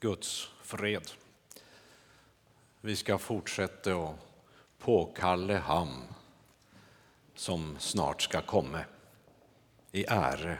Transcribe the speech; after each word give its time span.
Guds 0.00 0.48
fred. 0.62 1.10
Vi 2.80 2.96
ska 2.96 3.18
fortsätta 3.18 3.94
att 3.94 4.16
påkalle 4.78 5.54
ham 5.54 6.02
som 7.34 7.76
snart 7.78 8.22
ska 8.22 8.42
komma 8.42 8.84
i 9.92 10.04
ära, 10.08 10.58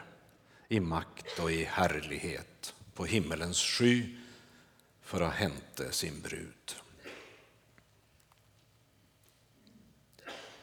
i 0.69 0.81
makt 0.81 1.39
och 1.39 1.53
i 1.53 1.65
härlighet 1.65 2.75
på 2.95 3.05
himmelens 3.05 3.59
sky 3.59 4.17
för 5.03 5.21
att 5.21 5.35
hämta 5.35 5.91
sin 5.91 6.21
brud. 6.21 6.77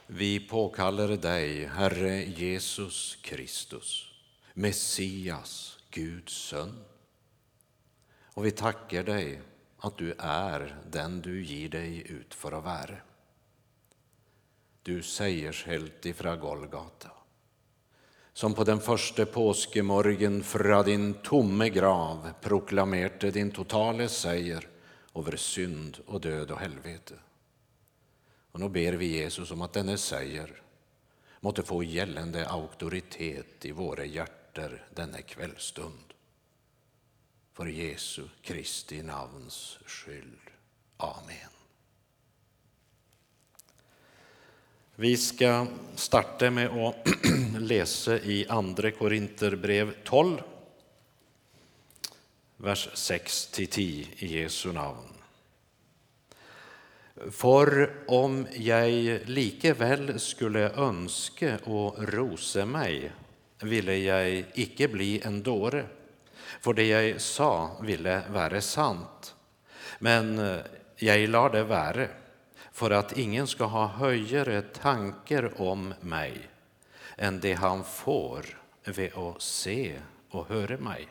Vi 0.06 0.40
påkallar 0.40 1.08
dig, 1.08 1.66
Herre 1.66 2.24
Jesus 2.24 3.18
Kristus, 3.22 4.10
Messias, 4.54 5.78
Guds 5.90 6.32
son. 6.32 6.84
Och 8.36 8.46
vi 8.46 8.50
tackar 8.50 9.02
dig 9.02 9.40
att 9.78 9.98
du 9.98 10.14
är 10.18 10.76
den 10.90 11.20
du 11.20 11.44
ger 11.44 11.68
dig 11.68 12.10
ut 12.10 12.34
för 12.34 12.52
att 12.52 12.64
vara. 12.64 12.96
Du 14.82 15.02
seiershelt 15.02 16.06
ifrån 16.06 16.40
Golgata, 16.40 17.10
som 18.32 18.54
på 18.54 18.64
den 18.64 18.80
första 18.80 19.26
påskemorgen 19.26 20.42
från 20.42 20.84
din 20.84 21.14
tomme 21.14 21.68
grav 21.68 22.30
proklamerte 22.40 23.30
din 23.30 23.50
totala 23.50 24.08
seger 24.08 24.68
över 25.14 25.36
synd 25.36 25.98
och 26.06 26.20
död 26.20 26.50
och 26.50 26.58
helvete. 26.58 27.14
Och 28.52 28.60
nu 28.60 28.68
ber 28.68 28.92
vi 28.92 29.06
Jesus 29.06 29.50
om 29.50 29.62
att 29.62 29.72
denna 29.72 29.96
seger 29.96 30.62
måtte 31.40 31.62
få 31.62 31.82
gällande 31.82 32.48
auktoritet 32.48 33.64
i 33.64 33.72
våra 33.72 34.04
hjärtan 34.04 34.78
denna 34.94 35.22
kvällstund. 35.22 36.15
För 37.56 37.66
Jesu 37.66 38.22
Kristi 38.42 39.02
namns 39.02 39.78
skyld. 39.86 40.50
Amen. 40.96 41.50
Vi 44.94 45.16
ska 45.16 45.66
starta 45.94 46.50
med 46.50 46.66
att 46.66 47.08
läsa 47.58 48.18
i 48.18 48.46
Andra 48.48 48.90
Korinterbrev 48.90 49.94
12, 50.04 50.42
vers 52.56 52.88
6-10 52.94 53.78
i 54.16 54.40
Jesu 54.40 54.72
namn. 54.72 55.14
För 57.30 57.94
om 58.06 58.46
jag 58.52 58.90
likeväl 59.24 60.20
skulle 60.20 60.70
önske 60.70 61.58
och 61.64 62.08
rose 62.08 62.64
mig, 62.64 63.12
ville 63.60 63.96
jag 63.96 64.44
icke 64.54 64.88
bli 64.88 65.20
en 65.20 65.42
dåre, 65.42 65.86
för 66.60 66.72
det 66.72 66.86
jag 66.86 67.20
sa 67.20 67.70
ville 67.82 68.22
vara 68.30 68.60
sant. 68.60 69.34
Men 69.98 70.38
eh, 70.38 70.58
jag 70.96 71.28
lade 71.28 71.58
det 71.58 71.64
vara, 71.64 72.06
för 72.72 72.90
att 72.90 73.18
ingen 73.18 73.46
ska 73.46 73.64
ha 73.64 73.86
högre 73.86 74.62
tankar 74.62 75.60
om 75.60 75.94
mig 76.00 76.48
än 77.16 77.40
det 77.40 77.52
han 77.52 77.84
får 77.84 78.44
vid 78.84 79.14
att 79.14 79.42
se 79.42 79.98
och 80.30 80.48
höra 80.48 80.78
mig. 80.78 81.08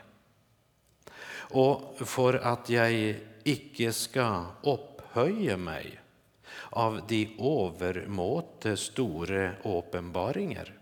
Och 1.37 1.97
för 2.05 2.33
att 2.33 2.69
jag 2.69 3.15
icke 3.43 3.93
ska 3.93 4.45
upphöja 4.63 5.57
mig 5.57 5.99
av 6.69 7.01
de 7.07 7.37
övermåte 7.39 8.77
stora 8.77 9.51
uppenbaringar 9.63 10.73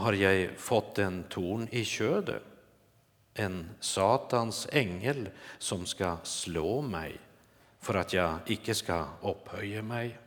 har 0.00 0.12
jag 0.12 0.50
fått 0.56 0.98
en 0.98 1.22
torn 1.22 1.68
i 1.70 1.84
ködet, 1.84 2.42
en 3.40 3.70
Satans 3.80 4.68
ängel 4.72 5.28
som 5.58 5.86
ska 5.86 6.16
slå 6.22 6.82
mig 6.82 7.18
för 7.80 7.94
att 7.94 8.12
jag 8.12 8.38
icke 8.46 8.74
ska 8.74 9.04
upphöja 9.22 9.82
mig. 9.82 10.18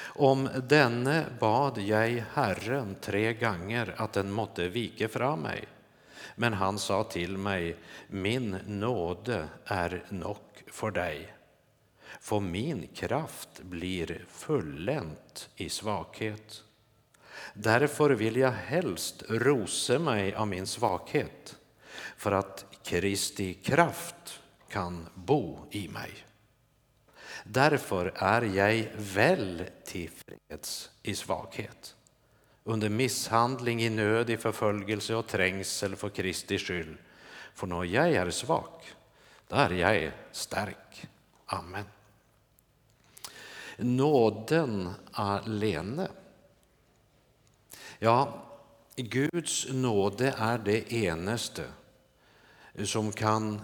Om 0.00 0.48
denne 0.68 1.24
bad 1.40 1.78
jag 1.78 2.24
Herren 2.32 2.96
tre 3.00 3.32
gånger 3.32 3.94
att 3.96 4.12
den 4.12 4.30
måtte 4.30 4.68
vika 4.68 5.08
från 5.08 5.40
mig. 5.40 5.64
Men 6.36 6.52
han 6.52 6.78
sa 6.78 7.04
till 7.04 7.36
mig, 7.36 7.76
min 8.08 8.58
nåde 8.66 9.48
är 9.64 10.04
nog 10.08 10.36
för 10.66 10.90
dig. 10.90 11.34
För 12.20 12.40
min 12.40 12.86
kraft 12.94 13.62
blir 13.62 14.24
fullänt 14.28 15.48
i 15.56 15.68
svaghet. 15.68 16.62
Därför 17.54 18.10
vill 18.10 18.36
jag 18.36 18.52
helst 18.52 19.22
rose 19.28 19.98
mig 19.98 20.34
av 20.34 20.48
min 20.48 20.66
svaghet, 20.66 21.56
för 22.16 22.32
att 22.32 22.64
Kristi 22.82 23.54
kraft 23.54 24.40
kan 24.68 25.08
bo 25.14 25.58
i 25.70 25.88
mig. 25.88 26.10
Därför 27.44 28.12
är 28.16 28.42
jag 28.42 28.86
väl 28.96 29.64
tillfreds 29.84 30.90
i 31.02 31.14
svaghet, 31.14 31.96
under 32.64 32.88
misshandling, 32.88 33.82
i 33.82 33.90
nöd, 33.90 34.30
i 34.30 34.36
förföljelse 34.36 35.14
och 35.14 35.26
trängsel 35.26 35.96
för 35.96 36.08
Kristi 36.08 36.58
skyld. 36.58 36.98
För 37.54 37.66
när 37.66 37.84
jag 37.84 38.12
är 38.12 38.30
svag, 38.30 38.72
då 39.48 39.56
är 39.56 39.70
jag 39.70 40.12
stark. 40.32 41.06
Amen. 41.46 41.84
Nåden 43.76 44.92
alene. 45.12 46.08
Ja, 47.98 48.46
Guds 48.96 49.66
nåde 49.72 50.34
är 50.38 50.58
det 50.58 50.92
enaste 50.92 51.64
som 52.84 53.12
kan 53.12 53.60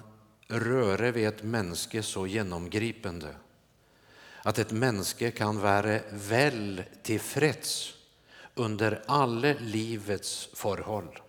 röra 0.49 1.11
vid 1.11 1.28
ett 1.28 1.43
mänske 1.43 2.03
så 2.03 2.27
genomgripande 2.27 3.34
att 4.43 4.59
ett 4.59 4.72
mänske 4.72 5.31
kan 5.31 5.61
vara 5.61 6.00
väl 6.11 6.83
tillfreds 7.03 7.94
under 8.55 9.03
alla 9.06 9.55
livets 9.61 10.49
förhåll, 10.55 11.21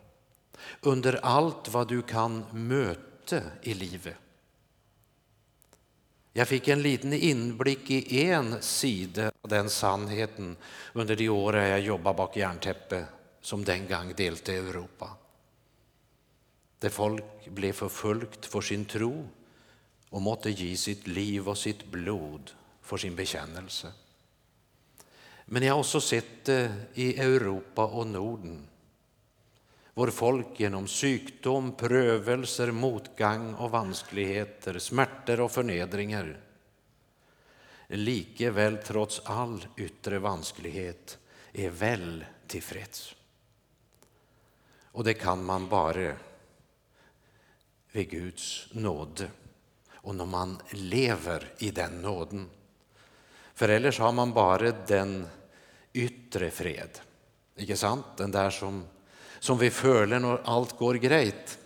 under 0.81 1.19
allt 1.25 1.69
vad 1.69 1.87
du 1.87 2.01
kan 2.01 2.45
möta 2.51 3.41
i 3.61 3.73
livet. 3.73 4.15
Jag 6.33 6.47
fick 6.47 6.67
en 6.67 6.81
liten 6.81 7.13
inblick 7.13 7.89
i 7.89 8.25
en 8.25 8.61
sida 8.61 9.31
av 9.41 9.49
den 9.49 9.69
sannheten 9.69 10.57
under 10.93 11.15
de 11.15 11.29
år 11.29 11.55
jag 11.55 11.79
jobbade 11.79 12.17
bak 12.17 12.37
järntäppe 12.37 13.05
som 13.41 13.63
den 13.63 13.87
gång 13.87 14.13
delte 14.15 14.53
Europa. 14.53 15.09
Där 16.79 16.89
folk 16.89 17.47
blev 17.47 17.73
förföljt 17.73 18.45
för 18.45 18.61
sin 18.61 18.85
tro 18.85 19.27
och 20.09 20.21
måtte 20.21 20.49
ge 20.49 20.77
sitt 20.77 21.07
liv 21.07 21.49
och 21.49 21.57
sitt 21.57 21.85
blod 21.85 22.51
för 22.81 22.97
sin 22.97 23.15
bekännelse. 23.15 23.91
Men 25.45 25.63
jag 25.63 25.73
har 25.73 25.79
också 25.79 26.01
sett 26.01 26.45
det 26.45 26.73
i 26.93 27.19
Europa 27.19 27.85
och 27.85 28.07
Norden. 28.07 28.67
Vår 29.93 30.07
folk 30.07 30.59
genom 30.59 30.87
sjukdom, 30.87 31.75
prövelser, 31.75 32.71
motgång 32.71 33.53
och 33.53 33.71
vanskligheter, 33.71 34.79
smärtor 34.79 35.39
och 35.39 35.51
förnedringar 35.51 36.41
likeväl 37.87 38.77
trots 38.77 39.21
all 39.23 39.67
yttre 39.77 40.19
vansklighet 40.19 41.17
är 41.53 41.69
väl 41.69 42.25
tillfreds. 42.47 43.15
Och 44.83 45.03
det 45.03 45.13
kan 45.13 45.43
man 45.43 45.69
bara 45.69 46.13
vid 47.91 48.09
Guds 48.09 48.67
nåd 48.71 49.29
och 49.91 50.15
när 50.15 50.25
man 50.25 50.61
lever 50.71 51.53
i 51.57 51.71
den 51.71 52.01
nåden. 52.01 52.49
För 53.53 53.69
ellers 53.69 53.99
har 53.99 54.11
man 54.11 54.33
bara 54.33 54.71
den 54.71 55.27
yttre 55.93 56.51
fred, 56.51 56.99
inte 57.55 57.77
sant? 57.77 58.05
Den 58.17 58.31
där 58.31 58.49
som, 58.49 58.85
som 59.39 59.57
vi 59.57 59.69
följer 59.69 60.19
när 60.19 60.41
allt 60.43 60.77
går 60.77 60.95
grejt. 60.95 61.59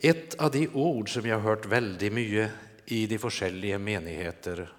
Ett 0.00 0.34
av 0.34 0.50
de 0.50 0.68
ord 0.68 1.14
som 1.14 1.26
jag 1.26 1.36
har 1.36 1.50
hört 1.50 1.66
väldigt 1.66 2.12
mycket 2.12 2.50
i 2.84 3.06
de 3.06 3.18
olika 3.24 3.78
menigheter, 3.78 4.72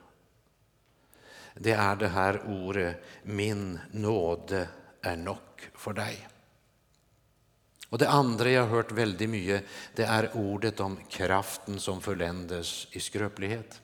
det 1.54 1.72
är 1.72 1.96
det 1.96 2.08
här 2.08 2.42
ordet 2.48 3.04
min 3.24 3.80
nåde 3.92 4.68
är 5.02 5.16
nog 5.16 5.38
för 5.74 5.94
dig. 5.94 6.29
Och 7.90 7.98
det 7.98 8.10
andra 8.10 8.50
jag 8.50 8.62
har 8.62 8.70
hört 8.70 8.92
väldigt 8.92 9.30
mycket, 9.30 9.64
det 9.96 10.04
är 10.04 10.38
ordet 10.38 10.80
om 10.80 10.98
kraften 11.10 11.80
som 11.80 12.02
förländes 12.02 12.88
i 12.92 13.00
skröplighet. 13.00 13.82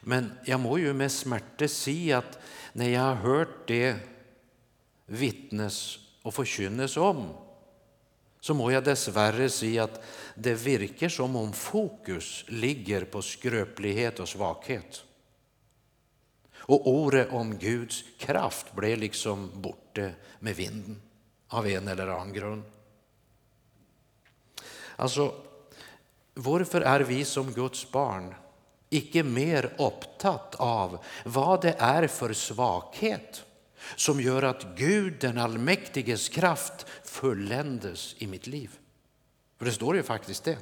Men 0.00 0.32
jag 0.44 0.60
må 0.60 0.78
ju 0.78 0.92
med 0.92 1.12
smärta 1.12 1.68
se 1.68 2.12
att 2.12 2.38
när 2.72 2.88
jag 2.88 3.00
har 3.00 3.14
hört 3.14 3.68
det 3.68 3.96
vittnes 5.06 5.98
och 6.22 6.34
förkynnes 6.34 6.96
om 6.96 7.28
så 8.40 8.54
må 8.54 8.70
jag 8.70 8.84
dessvärre 8.84 9.48
se 9.48 9.78
att 9.78 10.04
det 10.34 10.54
verkar 10.54 11.08
som 11.08 11.36
om 11.36 11.52
fokus 11.52 12.44
ligger 12.48 13.04
på 13.04 13.22
skröplighet 13.22 14.20
och 14.20 14.28
svaghet. 14.28 15.04
Och 16.54 16.88
ordet 16.88 17.28
om 17.30 17.58
Guds 17.58 18.04
kraft 18.18 18.72
blev 18.74 18.98
liksom 18.98 19.50
borta 19.54 20.10
med 20.38 20.56
vinden 20.56 21.02
av 21.52 21.66
en 21.66 21.88
eller 21.88 22.06
annan 22.06 22.32
grund. 22.32 22.62
Alltså, 24.96 25.34
varför 26.34 26.80
är 26.80 27.00
vi 27.00 27.24
som 27.24 27.52
Guds 27.52 27.90
barn 27.90 28.34
icke 28.90 29.22
mer 29.22 29.74
upptatt 29.78 30.54
av 30.54 31.04
vad 31.24 31.62
det 31.62 31.74
är 31.78 32.06
för 32.06 32.32
svaghet 32.32 33.44
som 33.96 34.20
gör 34.20 34.42
att 34.42 34.66
Gud, 34.76 35.20
den 35.20 35.38
allmäktiges 35.38 36.28
kraft, 36.28 36.86
fulländes 37.04 38.14
i 38.18 38.26
mitt 38.26 38.46
liv? 38.46 38.78
För 39.58 39.64
det 39.64 39.72
står 39.72 39.96
ju 39.96 40.02
faktiskt 40.02 40.44
det. 40.44 40.58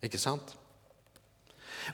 Inte 0.00 0.18
sant? 0.18 0.56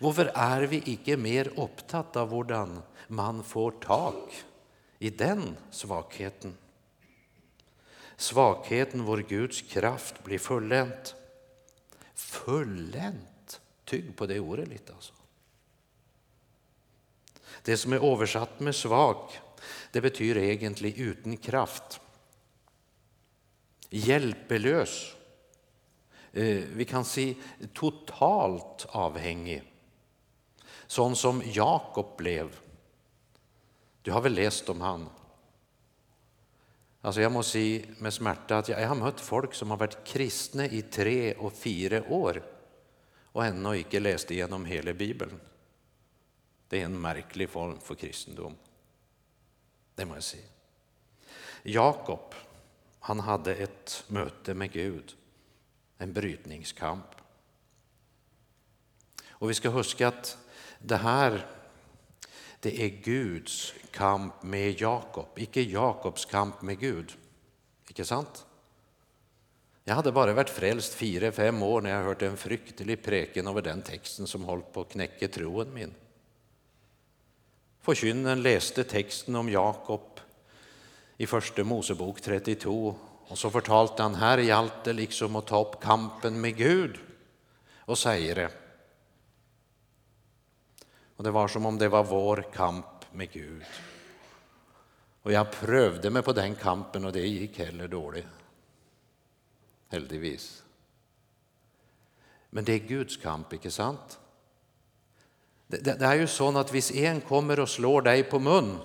Varför 0.01 0.33
är 0.35 0.63
vi 0.63 0.83
icke 0.87 1.17
mer 1.17 1.61
upptatt 1.61 2.17
av 2.17 2.31
hurdan 2.31 2.83
man 3.07 3.45
får 3.45 3.71
tak 3.71 4.45
i 4.99 5.11
den 5.11 5.57
svagheten? 5.71 6.57
Svagheten 8.21 9.05
vår 9.05 9.19
Guds 9.19 9.63
kraft 9.63 10.25
blir 10.25 10.39
fullänt. 10.39 11.15
Fullänt, 12.15 13.61
tygg 13.85 14.17
på 14.17 14.27
det 14.27 14.41
ordet 14.41 14.69
lite 14.69 14.93
alltså. 14.93 15.13
Det 17.63 17.77
som 17.77 17.93
är 17.93 18.13
översatt 18.13 18.61
med 18.61 18.75
svag, 18.75 19.31
det 19.93 20.01
betyder 20.01 20.41
egentligen 20.41 21.09
utan 21.09 21.37
kraft. 21.37 22.01
Hjälpelös. 23.91 25.15
Eh, 26.33 26.63
vi 26.75 26.85
kan 26.85 27.05
se 27.05 27.35
totalt 27.75 28.87
avhängig. 28.89 29.63
Sån 30.87 31.17
som 31.17 31.43
Jakob 31.45 32.17
blev. 32.17 32.61
Du 34.03 34.13
har 34.13 34.21
väl 34.21 34.35
läst 34.35 34.69
om 34.69 34.81
han? 34.81 35.09
Alltså 37.01 37.21
jag 37.21 37.33
måste 37.33 37.53
säga 37.53 37.87
med 37.99 38.15
smärta 38.15 38.59
att 38.59 38.69
jag 38.69 38.89
har 38.89 38.95
mött 38.95 39.21
folk 39.21 39.55
som 39.55 39.71
har 39.71 39.77
varit 39.77 40.05
kristna 40.05 40.67
i 40.67 40.83
tre 40.83 41.35
och 41.35 41.53
fyra 41.53 42.03
år 42.09 42.43
och 43.33 43.45
ännu 43.45 43.77
inte 43.77 44.01
läst 44.01 44.31
igenom 44.31 44.65
hela 44.65 44.93
Bibeln. 44.93 45.41
Det 46.69 46.81
är 46.81 46.85
en 46.85 47.01
märklig 47.01 47.51
form 47.51 47.81
för 47.81 47.95
kristendom. 47.95 48.57
Det 49.95 50.05
måste 50.05 50.17
jag 50.17 50.25
säga. 50.25 50.45
Jakob, 51.63 52.35
han 52.99 53.21
hade 53.21 53.55
ett 53.55 54.05
möte 54.07 54.55
med 54.55 54.73
Gud, 54.73 55.17
en 55.99 56.13
brytningskamp. 56.13 57.07
Och 59.29 59.51
vi 59.51 59.55
ska 59.55 59.69
huska 59.69 60.09
att 60.09 60.39
det 60.79 60.97
här 60.97 61.47
det 62.61 62.83
är 62.83 62.89
Guds 62.89 63.75
kamp 63.91 64.43
med 64.43 64.81
Jakob, 64.81 65.27
icke 65.37 65.61
Jakobs 65.61 66.25
kamp 66.25 66.63
med 66.63 66.79
Gud. 66.79 67.13
Icke 67.89 68.05
sant? 68.05 68.47
Jag 69.85 69.95
hade 69.95 70.13
bara 70.13 70.33
varit 70.33 70.51
frälst 70.51 70.95
fyra, 70.95 71.33
fem 71.33 71.63
år 71.63 71.81
när 71.81 71.91
jag 71.91 72.05
hört 72.05 72.23
en 72.23 72.37
fryktelig 72.37 73.03
preken 73.03 73.47
över 73.47 73.63
den 73.63 73.83
texten 73.83 74.27
som 74.27 74.45
hållit 74.45 74.73
på 74.73 74.81
att 74.81 74.93
knäcka 74.93 75.29
troen 75.29 75.75
min. 75.75 75.95
Förkynnen 77.81 78.43
läste 78.43 78.85
texten 78.85 79.37
om 79.37 79.49
Jakob 79.49 80.21
i 81.17 81.27
första 81.27 81.65
Mosebok 81.65 82.21
32 82.21 82.95
och 83.27 83.39
så 83.39 83.51
förtalte 83.51 84.03
han 84.03 84.15
här 84.15 84.39
gjallt 84.39 84.85
det 84.85 84.93
liksom 84.93 85.37
att 85.37 85.47
ta 85.47 85.61
upp 85.65 85.81
kampen 85.81 86.41
med 86.41 86.57
Gud 86.57 86.99
och 87.79 87.99
säger 87.99 88.35
det. 88.35 88.51
Och 91.21 91.25
det 91.25 91.31
var 91.31 91.49
som 91.49 91.67
om 91.67 91.79
det 91.79 91.89
var 91.89 92.05
vår 92.05 92.45
kamp 92.55 92.87
med 93.13 93.33
Gud. 93.33 93.63
Och 95.23 95.33
jag 95.33 95.51
prövade 95.51 96.11
mig 96.11 96.23
på 96.23 96.33
den 96.33 96.55
kampen 96.55 97.05
och 97.05 97.13
det 97.13 97.27
gick 97.27 97.59
heller 97.59 97.89
dåligt. 97.89 98.27
Heldigvis. 99.89 100.63
Men 102.51 102.65
det 102.65 102.73
är 102.73 102.79
Guds 102.79 103.17
kamp, 103.17 103.53
inte 103.53 103.71
sant? 103.71 104.19
Det, 105.67 105.77
det, 105.77 105.95
det 105.95 106.05
är 106.05 106.15
ju 106.15 106.27
så 106.27 106.59
att 106.59 106.71
om 106.71 106.81
en 106.95 107.21
kommer 107.21 107.61
och 107.61 107.69
slår 107.69 108.03
dig 108.03 108.23
på 108.23 108.39
mun, 108.39 108.79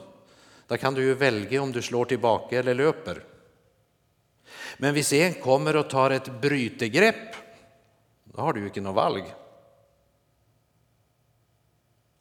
då 0.68 0.78
kan 0.78 0.94
du 0.94 1.04
ju 1.04 1.14
välja 1.14 1.62
om 1.62 1.72
du 1.72 1.82
slår 1.82 2.06
tillbaka 2.06 2.60
eller 2.60 2.76
löper. 2.76 3.24
Men 4.78 4.96
om 4.96 5.04
en 5.12 5.34
kommer 5.34 5.76
och 5.76 5.90
tar 5.90 6.12
ett 6.12 6.42
brytegrepp, 6.42 7.36
då 8.24 8.42
har 8.42 8.54
du 8.54 8.60
ju 8.60 8.68
inte 8.68 8.82
något 8.82 8.96
valg. 8.96 9.36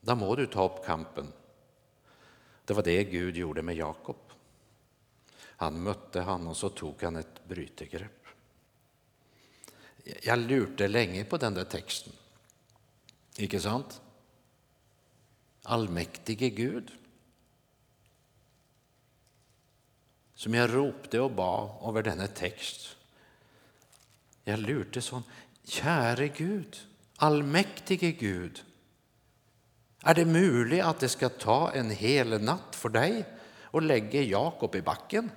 Då 0.05 0.15
må 0.15 0.37
du 0.37 0.47
ta 0.47 0.65
upp 0.65 0.85
kampen. 0.85 1.33
Det 2.65 2.75
var 2.75 2.83
det 2.83 3.05
Gud 3.05 3.37
gjorde 3.37 3.62
med 3.62 3.77
Jakob. 3.77 4.17
Han 5.41 5.83
mötte 5.83 6.21
han 6.21 6.47
och 6.47 6.56
så 6.56 6.69
tog 6.69 7.03
han 7.03 7.17
ett 7.17 7.49
brytegrepp. 7.49 8.27
Jag 10.23 10.39
lurte 10.39 10.89
länge 10.89 11.25
på 11.25 11.37
den 11.37 11.55
där 11.55 11.65
texten. 11.65 12.12
Icke 13.37 13.61
sant? 13.61 14.01
Allmäktige 15.62 16.51
Gud. 16.51 16.91
Som 20.35 20.55
jag 20.55 20.75
ropte 20.75 21.21
och 21.21 21.31
bad 21.31 21.89
över 21.89 22.03
denna 22.03 22.27
text. 22.27 22.97
Jag 24.45 24.59
lurte 24.59 25.01
sån, 25.01 25.23
käre 25.65 26.29
Gud, 26.29 26.77
allmäktige 27.17 28.12
Gud. 28.12 28.65
Är 30.06 30.15
det 30.15 30.25
möjligt 30.25 30.83
att 30.83 31.01
det 31.01 31.09
ska 31.09 31.29
ta 31.29 31.73
en 31.73 31.91
hel 31.91 32.43
natt 32.43 32.77
för 32.77 32.89
dig 32.89 33.25
att 33.73 33.83
lägga 33.83 34.23
Jakob 34.23 34.75
i 34.75 34.83
backen? 34.83 35.31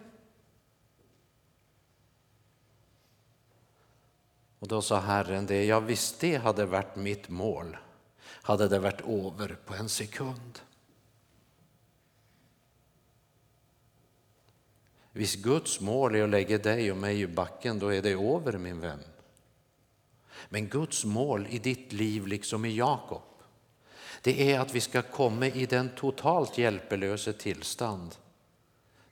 Och 4.59 4.67
då 4.67 4.81
sa 4.81 4.99
Herren 4.99 5.45
det, 5.45 5.65
ja 5.65 5.79
visst 5.79 6.19
det 6.19 6.35
hade 6.35 6.65
varit 6.65 6.95
mitt 6.95 7.29
mål, 7.29 7.77
hade 8.23 8.67
det 8.67 8.79
varit 8.79 9.01
över 9.01 9.57
på 9.65 9.73
en 9.73 9.89
sekund. 9.89 10.59
Hvis 15.11 15.35
Guds 15.35 15.81
mål 15.81 16.15
är 16.15 16.23
att 16.23 16.29
lägga 16.29 16.57
dig 16.57 16.91
och 16.91 16.97
mig 16.97 17.21
i 17.21 17.27
backen, 17.27 17.79
då 17.79 17.93
är 17.93 18.01
det 18.01 18.11
över 18.11 18.57
min 18.57 18.79
vän. 18.79 19.03
Men 20.49 20.67
Guds 20.67 21.05
mål 21.05 21.47
i 21.49 21.59
ditt 21.59 21.93
liv, 21.93 22.27
liksom 22.27 22.65
i 22.65 22.75
Jakob, 22.75 23.21
det 24.27 24.51
är 24.53 24.59
att 24.59 24.75
vi 24.75 24.81
ska 24.81 25.01
komma 25.01 25.47
i 25.47 25.65
den 25.65 25.89
totalt 25.89 26.57
hjälplösa 26.57 27.33
tillstånd. 27.33 28.15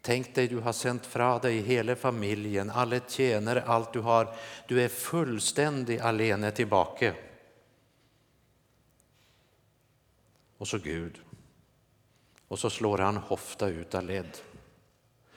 Tänk 0.01 0.35
dig, 0.35 0.47
du 0.47 0.59
har 0.59 0.73
sänt 0.73 1.05
fra 1.05 1.39
dig 1.39 1.61
hela 1.61 1.95
familjen, 1.95 2.69
alla 2.69 2.99
tjänare, 2.99 3.63
allt 3.63 3.93
du 3.93 3.99
har. 3.99 4.35
Du 4.67 4.81
är 4.81 4.87
fullständigt 4.87 6.01
alene 6.01 6.51
tillbaka. 6.51 7.13
Och 10.57 10.67
så 10.67 10.77
Gud. 10.77 11.19
Och 12.47 12.59
så 12.59 12.69
slår 12.69 12.97
han 12.97 13.17
hofta 13.17 13.67
ut 13.67 13.95
av 13.95 14.03
led. 14.03 14.37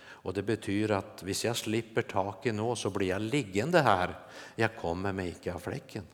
Och 0.00 0.34
det 0.34 0.42
betyder 0.42 0.94
att 0.94 1.22
om 1.22 1.34
jag 1.44 1.56
slipper 1.56 2.02
taket 2.02 2.54
nu 2.54 2.76
så 2.76 2.90
blir 2.90 3.08
jag 3.08 3.22
liggande 3.22 3.80
här. 3.80 4.18
Jag 4.56 4.76
kommer 4.76 5.12
mig 5.12 5.28
icke 5.28 5.54
av 5.54 5.58
fläcken. 5.58 6.04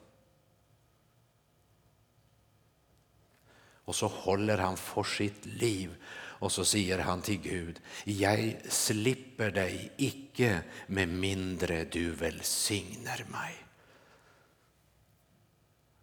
Och 3.84 3.94
så 3.94 4.06
håller 4.06 4.58
han 4.58 4.76
för 4.76 5.02
sitt 5.02 5.46
liv 5.46 5.96
och 6.44 6.52
så 6.52 6.64
säger 6.64 6.98
han 6.98 7.22
till 7.22 7.40
Gud, 7.40 7.80
jag 8.04 8.56
slipper 8.68 9.50
dig 9.50 9.92
icke 9.96 10.62
med 10.86 11.08
mindre 11.08 11.84
du 11.84 12.10
välsignar 12.10 13.24
mig. 13.30 13.64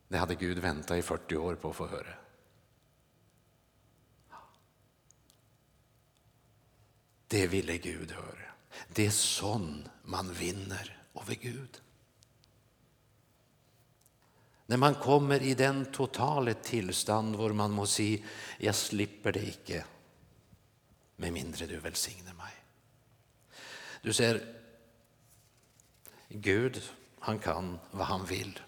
Det 0.07 0.17
hade 0.17 0.35
Gud 0.35 0.57
väntat 0.57 0.97
i 0.97 1.01
40 1.01 1.35
år 1.35 1.55
på 1.55 1.69
att 1.69 1.75
få 1.75 1.87
höra. 1.87 2.13
Det 7.27 7.47
ville 7.47 7.77
Gud 7.77 8.11
höra. 8.11 8.51
Det 8.87 9.05
är 9.05 9.11
sån 9.11 9.87
man 10.03 10.33
vinner 10.33 10.97
över 11.21 11.35
Gud. 11.35 11.81
När 14.71 14.77
man 14.77 14.95
kommer 14.95 15.41
i 15.41 15.53
den 15.53 15.85
totala 15.85 16.53
tillstånd 16.53 17.35
hvor 17.35 17.53
man 17.53 17.71
må 17.71 17.85
si 17.85 18.23
jag 18.57 18.75
slipper 18.75 19.31
det 19.31 19.47
icke 19.47 19.85
med 21.15 21.33
mindre 21.33 21.65
du 21.65 21.79
välsignar 21.79 22.33
mig. 22.33 22.53
Du 24.01 24.13
ser, 24.13 24.55
Gud 26.29 26.81
han 27.19 27.39
kan 27.39 27.79
vad 27.91 28.07
han 28.07 28.25
vill. 28.25 28.59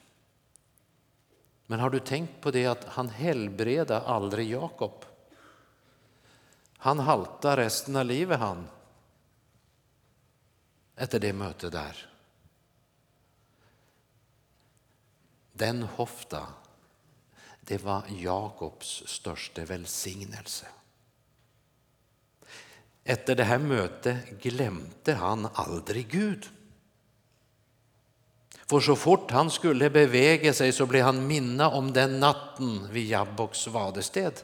Men 1.65 1.79
har 1.79 1.89
du 1.89 1.99
tänkt 1.99 2.41
på 2.41 2.51
det 2.51 2.65
att 2.65 2.85
han 2.85 3.09
helbreda 3.09 4.01
aldrig 4.01 4.51
Jakob? 4.51 5.05
Han 6.77 6.99
haltar 6.99 7.57
resten 7.57 7.95
av 7.95 8.05
livet 8.05 8.39
han. 8.39 8.67
Efter 10.95 11.19
det 11.19 11.33
mötet 11.33 11.71
där. 11.71 12.12
Den 15.55 15.83
hofta, 15.83 16.47
det 17.61 17.83
var 17.83 18.03
Jakobs 18.09 19.03
största 19.05 19.65
välsignelse. 19.65 20.67
Efter 23.03 23.35
det 23.35 23.43
här 23.43 23.59
mötet 23.59 24.41
glömde 24.41 25.13
han 25.13 25.47
aldrig 25.53 26.07
Gud. 26.07 26.49
för 28.65 28.79
så 28.79 28.95
fort 28.95 29.31
han 29.31 29.51
skulle 29.51 29.89
beväga 29.89 30.53
sig 30.53 30.71
så 30.71 30.85
blev 30.85 31.05
han 31.05 31.27
minna 31.27 31.69
om 31.69 31.93
den 31.93 32.19
natten 32.19 32.91
vid 32.91 33.07
Jabboks 33.07 33.67
vadested. 33.67 34.43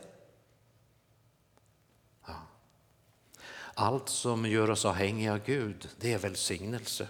Ja. 2.27 2.41
Allt 3.73 4.09
som 4.09 4.45
gör 4.45 4.69
oss 4.69 4.85
avhängiga 4.85 5.33
av 5.33 5.39
Gud, 5.45 5.89
det 5.97 6.13
är 6.13 6.17
välsignelse. 6.17 7.07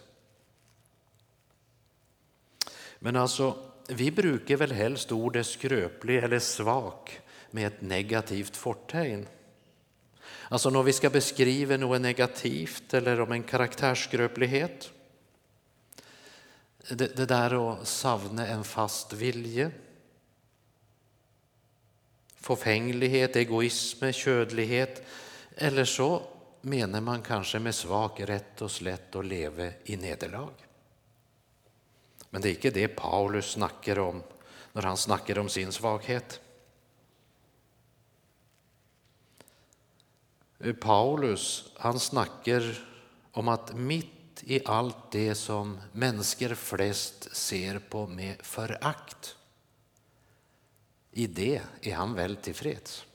Men 3.00 3.15
alltså, 3.15 3.68
vi 3.89 4.12
brukar 4.12 4.58
väl 4.58 4.72
helst 4.72 5.12
ordet 5.12 5.48
skröplig 5.48 6.17
eller 6.17 6.39
svag 6.39 7.22
med 7.51 7.67
ett 7.67 7.81
negativt 7.81 8.58
fortecken. 8.58 9.27
Alltså 10.50 10.69
när 10.69 10.84
vi 10.84 10.93
ska 10.93 11.10
beskriva 11.10 11.77
något 11.77 12.01
negativt 12.01 12.93
eller 12.93 13.22
om 13.22 13.31
en 13.31 13.43
karaktärsskröplighet. 13.43 14.91
Det, 16.89 17.15
det 17.15 17.25
där 17.25 17.74
att 17.74 17.88
savna 17.88 18.48
en 18.48 18.63
fast 18.63 19.13
vilje. 19.13 19.72
Förfänglighet, 22.36 23.36
egoism, 23.36 24.12
ködlighet. 24.12 25.03
Eller 25.55 25.86
så 25.86 26.22
menar 26.62 27.01
man 27.01 27.22
kanske 27.22 27.60
med 27.60 27.75
svag 27.75 28.29
rätt 28.29 28.62
och 28.62 28.72
slätt 28.72 29.15
att 29.15 29.25
leva 29.25 29.72
i 29.84 29.98
nederlag. 29.98 30.68
Men 32.29 32.41
det 32.41 32.50
är 32.50 32.51
inte 32.51 32.69
det 32.69 32.88
Paulus 32.88 33.51
snackar 33.51 34.00
om 34.00 34.24
när 34.74 34.81
han 34.81 34.98
snackar 34.98 35.39
om 35.39 35.50
sin 35.50 35.71
svaghet. 35.71 36.41
Paulus 40.81 41.71
han 41.75 42.00
snackar 42.00 42.88
om 43.31 43.48
att 43.48 43.75
mitt 43.75 44.43
i 44.43 44.62
allt 44.65 45.12
det 45.12 45.36
som 45.36 45.77
människor 45.91 46.55
flest 46.55 47.36
ser 47.36 47.79
på 47.79 48.07
med 48.07 48.36
förakt, 48.41 49.36
i 51.12 51.27
det 51.27 51.62
är 51.81 51.95
han 51.95 52.13
väl 52.13 52.36
tillfreds. 52.36 53.05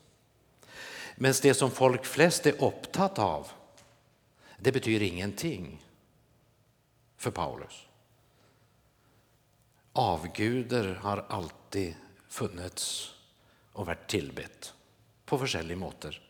Men 1.16 1.34
det 1.42 1.54
som 1.54 1.70
folk 1.70 2.04
flest 2.04 2.46
är 2.46 2.64
upptatt 2.64 3.18
av, 3.18 3.48
det 4.58 4.72
betyder 4.72 5.06
ingenting 5.06 5.84
för 7.16 7.30
Paulus. 7.30 7.83
Avgudar 9.96 10.94
har 10.94 11.24
alltid 11.28 11.94
funnits 12.28 13.14
och 13.72 13.86
varit 13.86 14.08
tillbett 14.08 14.74
på 15.24 15.36
olika 15.36 15.76
måter. 15.76 16.20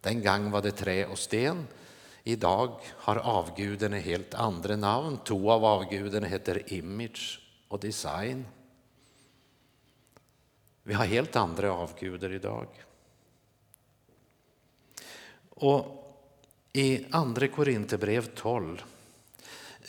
Den 0.00 0.22
gång 0.22 0.50
var 0.50 0.62
det 0.62 0.70
trä 0.70 1.06
och 1.06 1.18
sten. 1.18 1.66
Idag 2.24 2.80
har 2.88 3.16
avgudarna 3.16 3.96
helt 3.96 4.34
andra 4.34 4.76
namn. 4.76 5.18
Två 5.24 5.52
av 5.52 5.64
avgudarna 5.64 6.26
heter 6.26 6.72
image 6.72 7.40
och 7.68 7.80
design. 7.80 8.46
Vi 10.82 10.94
har 10.94 11.04
helt 11.04 11.36
andra 11.36 11.72
avgudar 11.72 12.32
idag. 12.32 12.66
Och 15.48 15.98
i 16.72 17.06
Andra 17.10 17.48
Korinthierbrev 17.48 18.34
12 18.34 18.84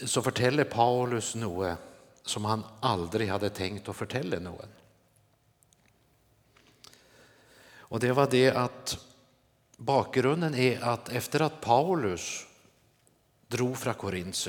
så 0.06 0.22
förtäller 0.22 0.64
Paulus 0.64 1.36
något 1.36 1.78
som 2.26 2.46
han 2.46 2.64
aldrig 2.80 3.30
hade 3.30 3.50
tänkt 3.50 3.90
att 3.90 3.96
förtälla 3.96 4.40
någon. 4.40 4.68
Och 7.94 8.00
det 8.00 8.12
var 8.12 8.28
det 8.32 8.52
att 8.52 9.06
bakgrunden 9.78 10.56
är 10.56 10.82
att 10.82 11.10
efter 11.10 11.40
att 11.40 11.62
Paulus 11.62 12.46
drog 13.48 13.78
från 13.78 13.94
Korint, 13.94 14.48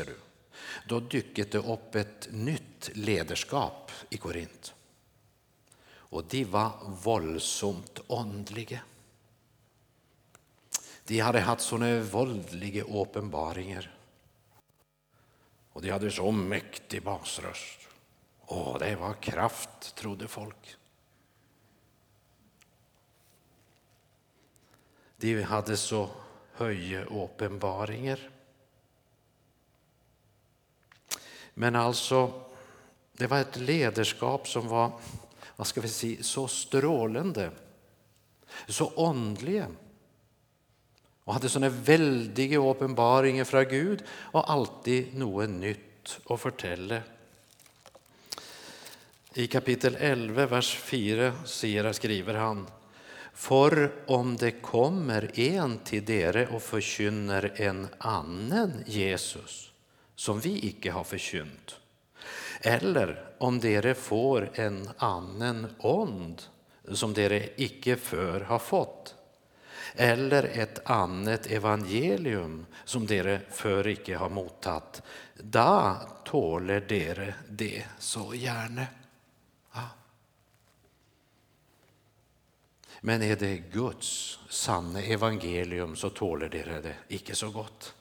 då 0.89 1.01
dök 1.01 1.35
det 1.35 1.55
upp 1.55 1.95
ett 1.95 2.29
nytt 2.31 2.91
ledarskap 2.95 3.91
i 4.09 4.17
Korint. 4.17 4.75
Och 5.87 6.25
de 6.25 6.45
var 6.45 6.71
våldsamt 7.03 8.01
ondliga. 8.07 8.81
De 11.05 11.21
hade 11.21 11.41
haft 11.41 11.63
sådana 11.63 12.01
våldliga 12.01 12.85
uppenbaringar. 12.85 13.95
Och 15.75 15.83
de 15.83 15.91
hade 15.91 16.11
så 16.11 16.31
mäktig 16.31 17.03
basröst. 17.03 17.79
Åh, 18.47 18.79
det 18.79 18.97
var 18.97 19.15
kraft, 19.15 19.95
trodde 19.95 20.29
folk. 20.29 20.77
De 25.17 25.43
hade 25.43 25.77
så 25.77 26.11
höje 26.53 27.05
uppenbaringar. 27.05 28.31
Men 31.55 31.77
alltså, 31.77 32.43
det 33.13 33.27
var 33.27 33.39
ett 33.39 33.57
ledarskap 33.57 34.49
som 34.49 34.69
var 34.69 35.01
vad 35.57 35.67
ska 35.67 35.81
vi 35.81 35.89
säga, 35.89 36.23
så 36.23 36.49
strålande, 36.49 37.51
så 38.69 38.87
åndliga 38.87 39.69
och 41.25 41.35
hade 41.35 41.49
sånne 41.49 41.69
väldiga 41.69 42.59
uppenbaringar 42.59 43.45
från 43.45 43.65
Gud 43.65 44.03
och 44.09 44.51
alltid 44.51 45.19
något 45.19 45.51
nytt 45.51 46.21
att 46.27 46.41
fortelle. 46.41 47.03
I 49.35 49.47
kapitel 49.47 49.97
11, 50.01 50.47
vers 50.47 50.77
4 50.77 51.33
skriver 51.93 52.35
han 52.35 52.67
For 53.35 53.93
om 54.07 54.37
det 54.37 54.51
kommer 54.51 55.41
en 55.41 55.79
till 55.79 56.05
dere 56.05 56.47
och 56.47 56.63
forkynner 56.63 57.53
en 57.57 57.89
annan 57.99 58.73
Jesus 58.87 59.73
som 60.17 60.41
vi 60.41 60.67
icke 60.67 60.91
har 60.91 61.05
förkynt, 61.05 61.77
eller 62.61 63.25
om 63.39 63.61
dere 63.61 63.95
får 63.95 64.51
en 64.55 64.89
annan 64.99 65.67
ond 65.79 66.43
som 66.93 67.15
dere 67.15 67.49
icke 67.57 67.97
før 67.97 68.41
har 68.41 68.59
fått, 68.59 69.14
eller 69.95 70.43
ett 70.45 70.91
annat 70.91 71.47
evangelium 71.47 72.67
som 72.85 73.07
dere 73.07 73.41
för 73.51 73.87
icke 73.87 74.17
har 74.17 74.29
mottatt, 74.29 75.03
da 75.35 76.01
tåler 76.25 76.81
dere 76.81 77.35
det 77.49 77.85
så 77.99 78.35
gärna. 78.35 78.87
Ja. 79.75 79.89
Men 83.01 83.23
är 83.23 83.37
det 83.37 83.57
Guds 83.57 84.39
sanna 84.49 85.03
evangelium 85.03 85.97
så 85.97 86.11
tåler 86.11 86.49
dere 86.49 86.81
det 86.81 86.97
icke 87.09 87.35
så 87.35 87.51
gott. 87.51 87.95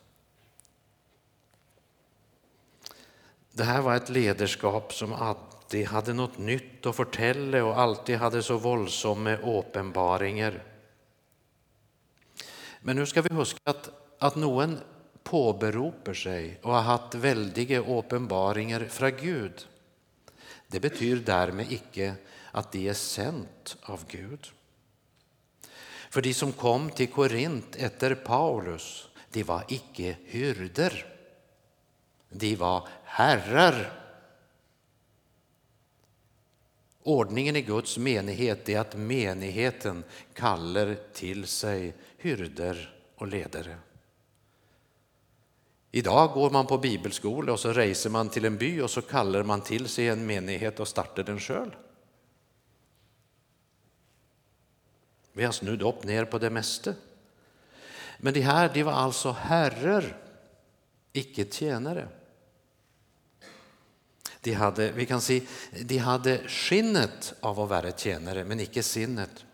Det 3.51 3.63
här 3.63 3.81
var 3.81 3.95
ett 3.95 4.09
ledarskap 4.09 4.93
som 4.93 5.13
alltid 5.13 5.87
hade 5.87 6.13
något 6.13 6.37
nytt 6.37 6.85
att 6.85 6.95
fortälla 6.95 7.63
och 7.63 7.79
alltid 7.79 8.17
hade 8.17 8.43
så 8.43 8.57
våldsamma 8.57 9.35
uppenbaringar. 9.35 10.72
Men 12.85 12.95
nu 12.95 13.05
ska 13.05 13.21
vi 13.21 13.35
huska 13.35 13.59
att, 13.63 13.89
att 14.19 14.35
någon 14.35 14.79
påberopar 15.23 16.13
sig 16.13 16.59
och 16.61 16.73
har 16.73 16.81
haft 16.81 17.15
väldiga 17.15 17.79
uppenbaringar 17.79 18.85
från 18.85 19.11
Gud. 19.11 19.67
Det 20.67 20.79
betyder 20.79 21.23
därmed 21.25 21.71
icke 21.71 22.15
att 22.51 22.71
de 22.71 22.89
är 22.89 22.93
sänt 22.93 23.77
av 23.81 24.05
Gud. 24.07 24.47
För 26.09 26.21
de 26.21 26.33
som 26.33 26.51
kom 26.51 26.89
till 26.89 27.07
Korint 27.07 27.75
efter 27.75 28.15
Paulus, 28.15 29.09
de 29.31 29.43
var 29.43 29.63
icke 29.67 30.17
hyrder. 30.25 31.05
De 32.29 32.55
var 32.55 32.87
herrar. 33.03 33.99
Ordningen 37.03 37.55
i 37.55 37.61
Guds 37.61 37.97
menighet 37.97 38.69
är 38.69 38.79
att 38.79 38.95
menigheten 38.95 40.03
kallar 40.33 40.97
till 41.13 41.47
sig 41.47 41.93
hyrder 42.23 42.95
och 43.15 43.27
ledare. 43.27 43.77
Idag 45.91 46.33
går 46.33 46.49
man 46.49 46.67
på 46.67 46.77
bibelskola 46.77 47.53
och 47.53 47.59
så 47.59 47.73
reser 47.73 48.09
man 48.09 48.29
till 48.29 48.45
en 48.45 48.57
by 48.57 48.81
och 48.81 48.89
så 48.89 49.01
kallar 49.01 49.43
man 49.43 49.61
till 49.61 49.87
sig 49.87 50.07
en 50.07 50.25
menighet 50.25 50.79
och 50.79 50.87
startar 50.87 51.23
den 51.23 51.39
själv. 51.39 51.71
Vi 55.33 55.43
har 55.43 55.51
snudd 55.51 55.81
upp 55.81 56.03
ner 56.03 56.25
på 56.25 56.37
det 56.39 56.49
mesta. 56.49 56.93
Men 58.17 58.33
de 58.33 58.41
här 58.41 58.71
de 58.73 58.83
var 58.83 58.91
alltså 58.91 59.31
herrar, 59.31 60.17
icke 61.13 61.45
tjänare. 61.51 62.07
De 64.41 64.53
hade, 64.53 64.91
vi 64.91 65.05
kan 65.05 65.21
se, 65.21 65.41
de 65.81 65.97
hade 65.97 66.47
skinnet 66.47 67.33
av 67.39 67.59
att 67.59 67.69
vara 67.69 67.91
tjänare, 67.91 68.43
men 68.43 68.59
icke 68.59 68.83
sinnet. 68.83 69.45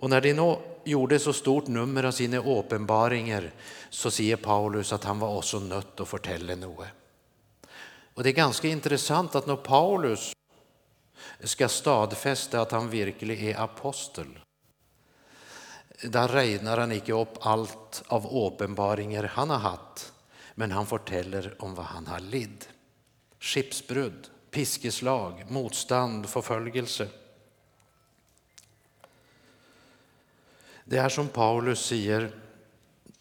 Och 0.00 0.10
när 0.10 0.20
de 0.20 0.32
nu 0.32 0.56
gjorde 0.84 1.18
så 1.18 1.32
stort 1.32 1.66
nummer 1.66 2.04
av 2.04 2.12
sina 2.12 2.38
uppenbaringar 2.38 3.50
så 3.90 4.10
säger 4.10 4.36
Paulus 4.36 4.92
att 4.92 5.04
han 5.04 5.18
var 5.18 5.36
också 5.36 5.58
nött 5.58 6.00
att 6.00 6.08
fortälla 6.08 6.54
något. 6.54 6.86
Och 8.14 8.22
det 8.22 8.28
är 8.28 8.32
ganska 8.32 8.68
intressant 8.68 9.34
att 9.34 9.46
när 9.46 9.56
Paulus 9.56 10.32
ska 11.40 11.68
stadfästa 11.68 12.60
att 12.60 12.72
han 12.72 12.90
verkligen 12.90 13.46
är 13.46 13.60
apostel. 13.60 14.38
Där 16.02 16.28
räknar 16.28 16.78
han 16.78 16.92
inte 16.92 17.12
upp 17.12 17.34
allt 17.40 18.02
av 18.06 18.46
uppenbaringar 18.46 19.24
han 19.34 19.50
har 19.50 19.58
haft, 19.58 20.12
men 20.54 20.70
han 20.70 20.86
berättar 20.90 21.54
om 21.58 21.74
vad 21.74 21.86
han 21.86 22.06
har 22.06 22.20
lidd. 22.20 22.64
Skipsbrudd, 23.40 24.28
piskeslag, 24.50 25.44
motstånd, 25.48 26.28
förföljelse. 26.28 27.08
Det 30.90 30.98
är 30.98 31.08
som 31.08 31.28
Paulus 31.28 31.86
säger, 31.86 32.30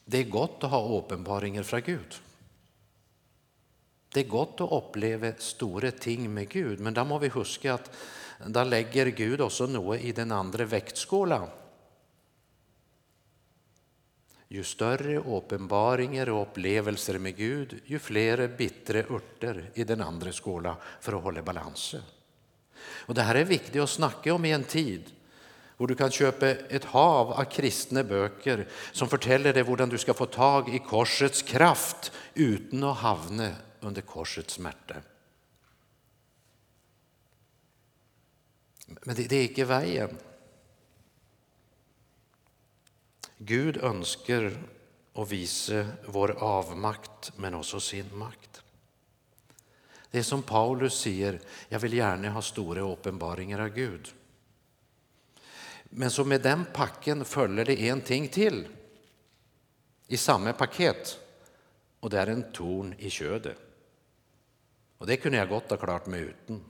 det 0.06 0.18
är 0.18 0.24
gott 0.24 0.64
att 0.64 0.72
ha 0.72 0.98
uppenbaringar 0.98 1.64
från 1.64 1.82
Gud. 1.82 2.16
Det 4.10 4.20
är 4.20 4.28
gott 4.28 4.62
att 4.62 4.72
uppleva 4.72 5.34
stora 5.38 5.92
ting 5.92 6.34
med 6.34 6.50
Gud, 6.50 6.80
men 6.80 6.94
då 6.94 7.06
måste 7.06 7.24
vi 7.24 7.40
huska 7.40 7.74
att 7.74 7.92
då 8.46 8.64
lägger 8.64 9.06
Gud 9.06 9.42
också 9.42 9.66
något 9.66 10.02
i 10.02 10.12
den 10.12 10.32
andra 10.32 10.66
väktskålen. 10.66 11.48
Ju 14.48 14.64
större 14.64 15.18
uppenbaringar 15.18 16.30
och 16.30 16.42
upplevelser 16.42 17.20
med 17.20 17.36
Gud, 17.36 17.82
ju 17.86 18.00
fler 18.00 18.48
bittra 18.58 19.00
örter 19.00 19.72
i 19.74 19.84
den 19.84 20.02
andra 20.02 20.32
skålen 20.32 20.76
för 21.02 21.14
att 21.14 21.24
hålla 21.24 21.42
balansen. 21.42 22.02
Och 22.80 23.16
det 23.16 23.22
här 23.22 23.36
är 23.36 23.46
viktigt 23.46 23.82
att 23.82 23.90
snacka 23.90 24.34
om 24.34 24.46
i 24.46 24.52
en 24.52 24.64
tid 24.64 25.12
och 25.78 25.88
du 25.88 25.96
kan 25.96 26.12
köpa 26.12 26.48
ett 26.48 26.84
hav 26.84 27.32
av 27.32 27.44
kristna 27.44 28.04
böcker 28.04 28.68
som 28.92 29.10
fortäller 29.10 29.54
dig 29.54 29.64
hur 29.64 29.86
du 29.86 29.98
ska 29.98 30.14
få 30.14 30.26
tag 30.26 30.76
i 30.76 30.80
korsets 30.80 31.42
kraft 31.42 32.12
utan 32.34 32.84
att 32.84 32.98
havna 32.98 33.56
under 33.80 34.02
korsets 34.02 34.54
smärta. 34.54 34.96
Men 38.88 39.16
det, 39.16 39.24
det 39.30 39.36
är 39.36 39.50
inte 39.50 39.66
vägen. 39.66 40.18
Gud 43.38 43.78
önskar 43.78 44.58
att 45.14 45.32
visa 45.32 45.88
vår 46.06 46.32
avmakt 46.44 47.32
men 47.38 47.54
också 47.54 47.80
sin 47.80 48.18
makt. 48.18 48.64
Det 50.12 50.20
är 50.20 50.24
som 50.24 50.44
Paulus 50.44 51.00
säger, 51.00 51.40
jag 51.70 51.80
vill 51.80 51.94
gärna 51.94 52.30
ha 52.30 52.42
stora 52.42 52.82
uppenbaringar 52.82 53.60
av 53.60 53.70
Gud. 53.70 54.14
Men 55.90 56.12
så 56.12 56.26
med 56.26 56.42
den 56.42 56.66
packen 56.74 57.26
följer 57.26 57.66
det 57.66 57.90
en 57.90 58.02
ting 58.02 58.28
till 58.28 58.68
i 60.08 60.18
samma 60.18 60.54
paket 60.54 61.20
och 62.00 62.10
det 62.10 62.20
är 62.20 62.28
en 62.28 62.52
torn 62.52 62.96
i 62.98 63.10
ködet. 63.10 63.58
Och 64.98 65.08
det 65.08 65.18
kunde 65.18 65.38
jag 65.38 65.50
gott 65.50 65.70
ha 65.70 65.78
klart 65.78 66.06
mig 66.06 66.22
utan. 66.22 66.64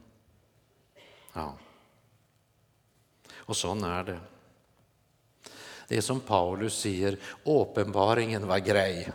Ja. 1.33 1.57
Och 3.35 3.57
så 3.57 3.85
är 3.85 4.03
det. 4.03 4.19
Det 5.87 5.97
är 5.97 6.01
som 6.01 6.19
Paulus 6.19 6.79
säger, 6.79 7.19
uppenbaringen 7.43 8.47
var 8.47 8.59
grej. 8.59 9.11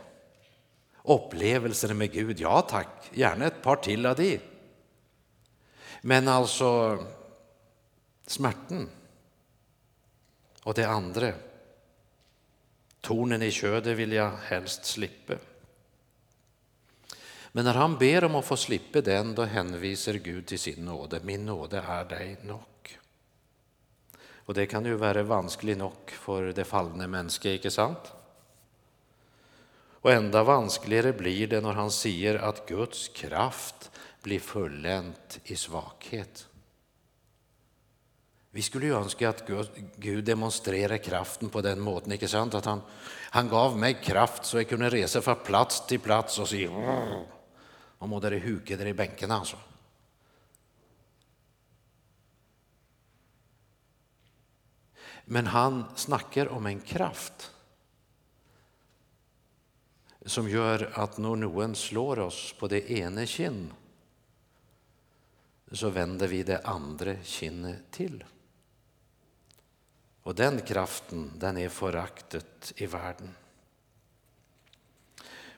Upplevelser 1.04 1.94
med 1.94 2.12
Gud, 2.12 2.40
ja 2.40 2.60
tack, 2.60 3.10
gärna 3.12 3.46
ett 3.46 3.62
par 3.62 3.76
till 3.76 4.06
av 4.06 4.16
det. 4.16 4.40
Men 6.00 6.28
alltså 6.28 6.98
smärtan 8.26 8.90
och 10.62 10.74
det 10.74 10.88
andra, 10.88 11.32
tornen 13.00 13.42
i 13.42 13.50
ködet 13.50 13.96
vill 13.96 14.12
jag 14.12 14.30
helst 14.30 14.84
slippa. 14.84 15.34
Men 17.52 17.64
när 17.64 17.74
han 17.74 17.98
ber 17.98 18.24
om 18.24 18.34
att 18.34 18.44
få 18.44 18.56
slippa 18.56 19.00
den, 19.00 19.34
då 19.34 19.44
hänvisar 19.44 20.12
Gud 20.12 20.46
till 20.46 20.58
sin 20.58 20.84
nåde. 20.84 21.20
Min 21.22 21.46
nåde 21.46 21.78
är 21.78 22.04
dig 22.04 22.36
nog. 22.42 22.98
Och 24.44 24.54
det 24.54 24.66
kan 24.66 24.84
ju 24.84 24.94
vara 24.94 25.22
vanskligt 25.22 25.78
nog 25.78 25.92
för 26.06 26.52
det 26.52 26.64
fallna 26.64 27.06
människa, 27.06 27.48
inte 27.48 27.70
sant? 27.70 28.12
Och 30.02 30.12
ända 30.12 30.44
vanskligare 30.44 31.12
blir 31.12 31.46
det 31.46 31.60
när 31.60 31.72
han 31.72 31.90
säger 31.90 32.34
att 32.34 32.68
Guds 32.68 33.08
kraft 33.08 33.90
blir 34.22 34.40
fullänt 34.40 35.40
i 35.44 35.56
svaghet. 35.56 36.48
Vi 38.54 38.62
skulle 38.62 38.86
ju 38.86 38.94
önska 38.94 39.28
att 39.28 39.50
Gud 39.96 40.24
demonstrerar 40.24 40.96
kraften 40.96 41.48
på 41.48 41.60
den 41.60 41.80
måten, 41.80 42.12
inte 42.12 42.28
sant? 42.28 42.54
Att 42.54 42.64
han, 42.64 42.80
han 43.30 43.48
gav 43.48 43.78
mig 43.78 43.94
kraft 43.94 44.44
så 44.44 44.58
jag 44.58 44.68
kunde 44.68 44.90
resa 44.90 45.22
från 45.22 45.36
plats 45.36 45.86
till 45.86 46.00
plats 46.00 46.38
och 46.38 46.48
säga 46.48 46.70
och 47.98 48.08
må 48.08 48.20
dere 48.20 48.38
huke 48.38 48.76
dere 48.76 48.88
i 48.88 48.94
bänkarna. 48.94 49.38
alltså. 49.38 49.56
Men 55.24 55.46
han 55.46 55.84
snackar 55.96 56.48
om 56.48 56.66
en 56.66 56.80
kraft 56.80 57.50
som 60.26 60.48
gör 60.48 60.90
att 60.94 61.18
när 61.18 61.36
någon 61.36 61.74
slår 61.74 62.18
oss 62.18 62.54
på 62.58 62.68
det 62.68 62.90
ena 62.90 63.26
kinn 63.26 63.72
så 65.72 65.90
vänder 65.90 66.28
vi 66.28 66.42
det 66.42 66.60
andra 66.64 67.16
kinnet 67.22 67.90
till. 67.90 68.24
Och 70.22 70.34
den 70.34 70.60
kraften, 70.60 71.32
den 71.36 71.56
är 71.56 71.68
föraktet 71.68 72.72
i 72.76 72.86
världen. 72.86 73.34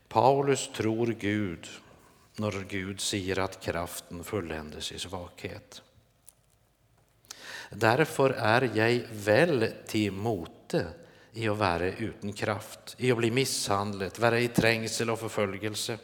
Paulus 0.09 0.71
tror 0.73 1.07
Gud 1.07 1.69
när 2.37 2.65
Gud 2.69 3.01
säger 3.01 3.39
att 3.39 3.61
kraften 3.61 4.25
fulländes 4.25 4.93
i 4.93 4.99
svaghet. 4.99 5.83
Därför 7.71 8.31
är 8.31 8.71
jag 8.75 9.03
väl 9.11 9.73
till 9.87 10.13
mote 10.13 10.87
i 11.33 11.49
att 11.49 11.57
vara 11.57 11.87
utan 11.87 12.33
kraft, 12.33 12.95
i 12.99 13.13
att 13.13 13.19
bli 13.19 13.31
misshandlad, 13.31 14.19
vara 14.19 14.41
i 14.41 14.49
trängsel 14.49 15.11
och 15.11 15.19
förföljelse. 15.19 15.99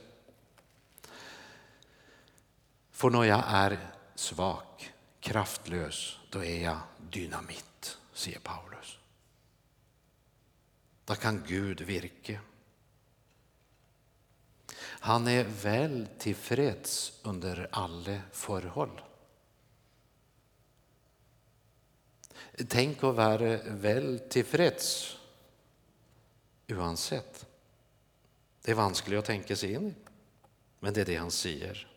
För 2.90 3.10
när 3.10 3.24
jag 3.24 3.44
är 3.46 3.78
svag, 4.14 4.92
kraftlös, 5.20 6.18
då 6.30 6.44
är 6.44 6.64
jag 6.64 6.78
dynamit, 7.10 7.69
säger 8.20 8.38
Paulus. 8.38 8.98
Då 11.04 11.14
kan 11.14 11.44
Gud 11.46 11.80
virke. 11.80 12.40
Han 14.82 15.28
är 15.28 15.44
väl 15.44 16.08
tillfreds 16.18 17.20
under 17.22 17.68
alla 17.72 18.20
förhåll. 18.32 19.00
Tänk 22.68 23.04
att 23.04 23.14
vara 23.14 23.56
väl 23.62 24.18
tillfreds 24.18 25.16
oavsett. 26.68 27.46
Det 28.62 28.70
är 28.70 28.74
vanskligt 28.74 29.18
att 29.18 29.24
tänka 29.24 29.56
sig 29.56 29.72
in 29.72 29.88
i, 29.88 29.94
men 30.80 30.94
det 30.94 31.00
är 31.00 31.04
det 31.04 31.16
han 31.16 31.30
säger. 31.30 31.88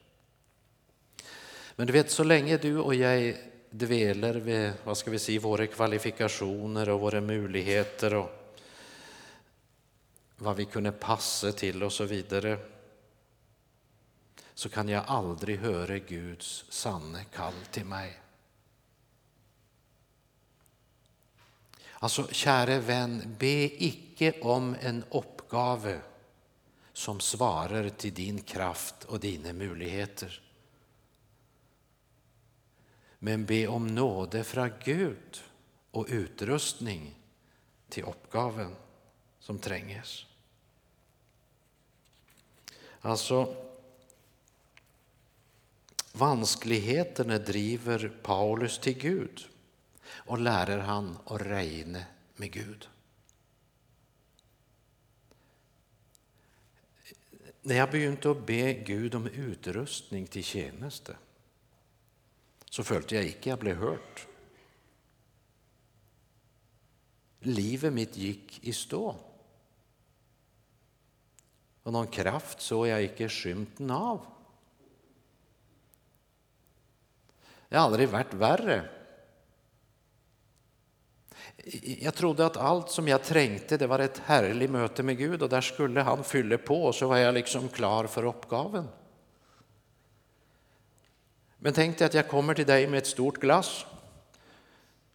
Men 1.76 1.88
du 1.88 1.94
vet, 1.94 2.12
så 2.12 2.24
länge 2.24 2.58
du 2.58 2.78
och 2.78 2.96
jag 2.96 3.38
dveler 3.74 4.34
vid 4.34 4.74
vad 4.84 4.98
ska 4.98 5.12
vi 5.12 5.20
säga, 5.20 5.40
våra 5.40 5.68
kvalifikationer 5.68 6.90
och 6.90 7.00
våra 7.00 7.22
möjligheter 7.22 8.14
och 8.14 8.30
vad 10.38 10.56
vi 10.56 10.66
kunde 10.66 10.92
passa 10.92 11.52
till 11.52 11.84
och 11.84 11.94
så 11.94 12.04
vidare 12.04 12.60
så 14.54 14.70
kan 14.70 14.90
jag 14.90 15.04
aldrig 15.08 15.60
höra 15.60 15.98
Guds 15.98 16.66
sanne 16.70 17.24
kall 17.24 17.54
till 17.72 17.86
mig. 17.86 18.20
Alltså, 21.94 22.28
käre 22.32 22.80
vän, 22.80 23.36
be 23.40 23.84
icke 23.84 24.34
om 24.42 24.76
en 24.82 25.04
uppgave 25.12 26.02
som 26.94 27.20
svarar 27.20 27.90
till 27.90 28.14
din 28.14 28.42
kraft 28.42 29.04
och 29.04 29.20
dina 29.20 29.54
möjligheter. 29.54 30.42
Men 33.24 33.46
be 33.46 33.68
om 33.68 33.88
nåde 33.88 34.44
från 34.44 34.72
Gud 34.84 35.44
och 35.92 36.06
utrustning 36.10 37.16
till 37.90 38.04
uppgaven 38.04 38.76
som 39.40 39.60
tränges. 39.60 40.26
Alltså, 43.02 43.56
Vanskligheterna 46.12 47.38
driver 47.38 48.12
Paulus 48.24 48.80
till 48.80 48.98
Gud 49.00 49.48
och 50.06 50.40
lärer 50.40 50.80
han 50.80 51.18
att 51.26 51.42
regna 51.42 52.04
med 52.36 52.52
Gud. 52.52 52.90
När 57.62 57.76
jag 57.76 57.92
begynte 57.92 58.32
att 58.32 58.46
be 58.46 58.74
Gud 58.74 59.16
om 59.16 59.28
utrustning 59.28 60.28
till 60.28 60.44
tjänste 60.44 61.16
så 62.74 62.82
følte 62.82 63.16
jag 63.16 63.28
ikke 63.30 63.52
jag 63.52 63.60
blev 63.62 63.76
hørt. 63.78 64.24
Livet 67.46 67.94
mitt 67.94 68.18
gick 68.18 68.64
i 68.64 68.74
stå. 68.74 69.16
Och 71.84 71.94
någon 71.94 72.08
kraft 72.08 72.62
såg 72.62 72.88
jag 72.88 73.04
ikke 73.04 73.30
skymten 73.30 73.92
av. 73.92 74.26
Det 77.70 77.78
har 77.78 77.86
aldrig 77.86 78.10
varit 78.10 78.34
värre. 78.34 78.90
Jag 81.84 82.16
trodde 82.16 82.46
att 82.46 82.58
allt 82.58 82.90
som 82.90 83.08
jag 83.08 83.24
trängte 83.24 83.78
det 83.78 83.88
var 83.88 84.00
ett 84.00 84.18
härligt 84.18 84.72
möte 84.72 85.04
med 85.04 85.18
Gud 85.18 85.44
och 85.44 85.50
där 85.50 85.62
skulle 85.62 86.02
han 86.02 86.24
fylla 86.24 86.58
på 86.58 86.84
och 86.84 86.96
så 86.96 87.08
var 87.08 87.18
jag 87.18 87.34
liksom 87.34 87.70
klar 87.70 88.08
för 88.08 88.26
uppgaven. 88.26 88.88
Men 91.64 91.74
tänk 91.74 91.98
dig 91.98 92.06
att 92.06 92.14
jag 92.14 92.28
kommer 92.28 92.54
till 92.54 92.66
dig 92.66 92.88
med 92.88 92.98
ett 92.98 93.08
stort 93.08 93.38
glass 93.38 93.86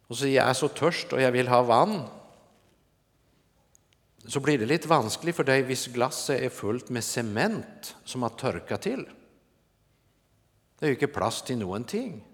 och 0.07 0.17
säger 0.17 0.35
jag 0.35 0.49
är 0.49 0.53
så 0.53 0.67
törst 0.67 1.13
och 1.13 1.21
jag 1.21 1.31
vill 1.31 1.47
ha 1.47 1.63
vann. 1.63 2.07
Så 4.25 4.39
blir 4.39 4.57
det 4.57 4.65
lite 4.65 4.87
vanskligt 4.87 5.35
för 5.35 5.43
dig 5.43 5.61
hvis 5.61 5.87
glasset 5.87 6.41
är 6.41 6.49
fullt 6.49 6.89
med 6.89 7.03
cement 7.03 7.95
som 8.03 8.21
har 8.21 8.29
torkat 8.29 8.81
till. 8.81 9.09
Det 10.79 10.85
är 10.85 10.87
ju 10.87 10.95
inte 10.95 11.07
plats 11.07 11.41
till 11.41 11.57
någonting. 11.57 12.27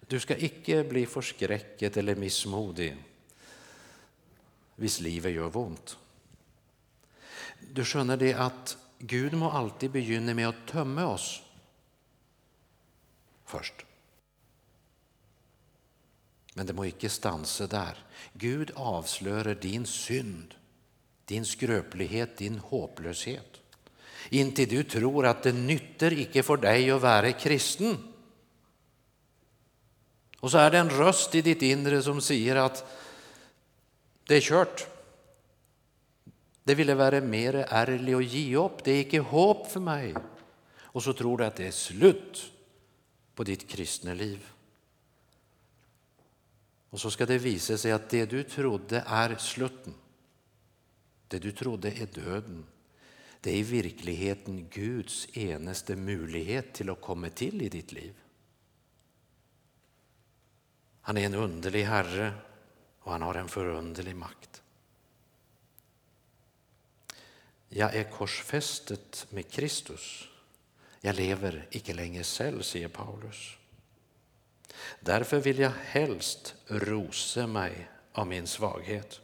Du 0.00 0.20
ska 0.20 0.36
icke 0.36 0.84
bli 0.84 1.06
förskräckt 1.06 1.96
eller 1.96 2.14
missmodig 2.14 2.96
hvis 4.76 5.00
livet 5.00 5.32
gör 5.32 5.56
ont. 5.56 5.98
Du 7.72 7.84
skönner 7.84 8.16
det 8.16 8.34
att 8.34 8.79
Gud 9.02 9.32
må 9.32 9.50
alltid 9.50 9.90
begynna 9.90 10.34
med 10.34 10.48
att 10.48 10.66
tömma 10.66 11.06
oss 11.06 11.42
först. 13.44 13.74
Men 16.54 16.66
det 16.66 16.72
må 16.72 16.84
icke 16.84 17.08
stanse 17.08 17.66
där. 17.66 17.98
Gud 18.32 18.70
avslöjar 18.74 19.54
din 19.54 19.86
synd, 19.86 20.54
din 21.24 21.44
skröplighet, 21.44 22.36
din 22.36 22.58
hopplöshet. 22.58 23.60
Intill 24.28 24.68
du 24.68 24.84
tror 24.84 25.26
att 25.26 25.42
det 25.42 25.52
nytter 25.52 26.12
icke 26.12 26.42
för 26.42 26.56
dig 26.56 26.90
att 26.90 27.02
vara 27.02 27.32
kristen. 27.32 28.12
Och 30.40 30.50
så 30.50 30.58
är 30.58 30.70
det 30.70 30.78
en 30.78 30.90
röst 30.90 31.34
i 31.34 31.42
ditt 31.42 31.62
inre 31.62 32.02
som 32.02 32.20
säger 32.20 32.56
att 32.56 32.84
det 34.26 34.34
är 34.34 34.40
kört. 34.40 34.86
Det 36.64 36.74
ville 36.74 36.94
vara 36.94 37.20
mer 37.20 37.54
ärlig 37.54 38.16
och 38.16 38.22
ge 38.22 38.56
upp. 38.56 38.84
Det 38.84 38.92
är 38.92 39.00
icke 39.00 39.20
hopp 39.20 39.66
för 39.66 39.80
mig. 39.80 40.14
Och 40.76 41.02
så 41.02 41.12
tror 41.12 41.38
du 41.38 41.44
att 41.44 41.56
det 41.56 41.66
är 41.66 41.70
slut 41.70 42.52
på 43.34 43.44
ditt 43.44 43.68
kristna 43.68 44.14
liv. 44.14 44.46
Och 46.90 47.00
så 47.00 47.10
ska 47.10 47.26
det 47.26 47.38
visa 47.38 47.78
sig 47.78 47.92
att 47.92 48.10
det 48.10 48.26
du 48.26 48.42
trodde 48.42 49.04
är 49.06 49.36
slutten. 49.36 49.94
Det 51.28 51.38
du 51.38 51.52
trodde 51.52 51.90
är 51.90 52.06
döden. 52.06 52.66
Det 53.40 53.50
är 53.50 53.56
i 53.56 53.62
verkligheten 53.62 54.68
Guds 54.70 55.36
enaste 55.36 55.96
möjlighet 55.96 56.72
till 56.72 56.90
att 56.90 57.00
komma 57.00 57.28
till 57.28 57.62
i 57.62 57.68
ditt 57.68 57.92
liv. 57.92 58.14
Han 61.00 61.16
är 61.16 61.26
en 61.26 61.34
underlig 61.34 61.84
Herre 61.84 62.32
och 63.00 63.12
han 63.12 63.22
har 63.22 63.34
en 63.34 63.48
förunderlig 63.48 64.16
makt. 64.16 64.59
Jag 67.72 67.94
är 67.94 68.04
korsfästet 68.04 69.26
med 69.30 69.50
Kristus. 69.50 70.28
Jag 71.00 71.16
lever 71.16 71.66
icke 71.70 71.94
längre 71.94 72.24
själv, 72.24 72.62
säger 72.62 72.88
Paulus. 72.88 73.56
Därför 75.00 75.40
vill 75.40 75.58
jag 75.58 75.72
helst 75.84 76.54
rosa 76.66 77.46
mig 77.46 77.88
av 78.12 78.26
min 78.26 78.46
svaghet. 78.46 79.20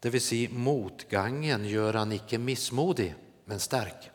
Det 0.00 0.10
vill 0.10 0.20
säga 0.20 0.50
motgången 0.50 1.64
gör 1.64 1.94
han 1.94 2.12
icke 2.12 2.38
missmodig, 2.38 3.14
men 3.44 3.60
stark. 3.60 4.10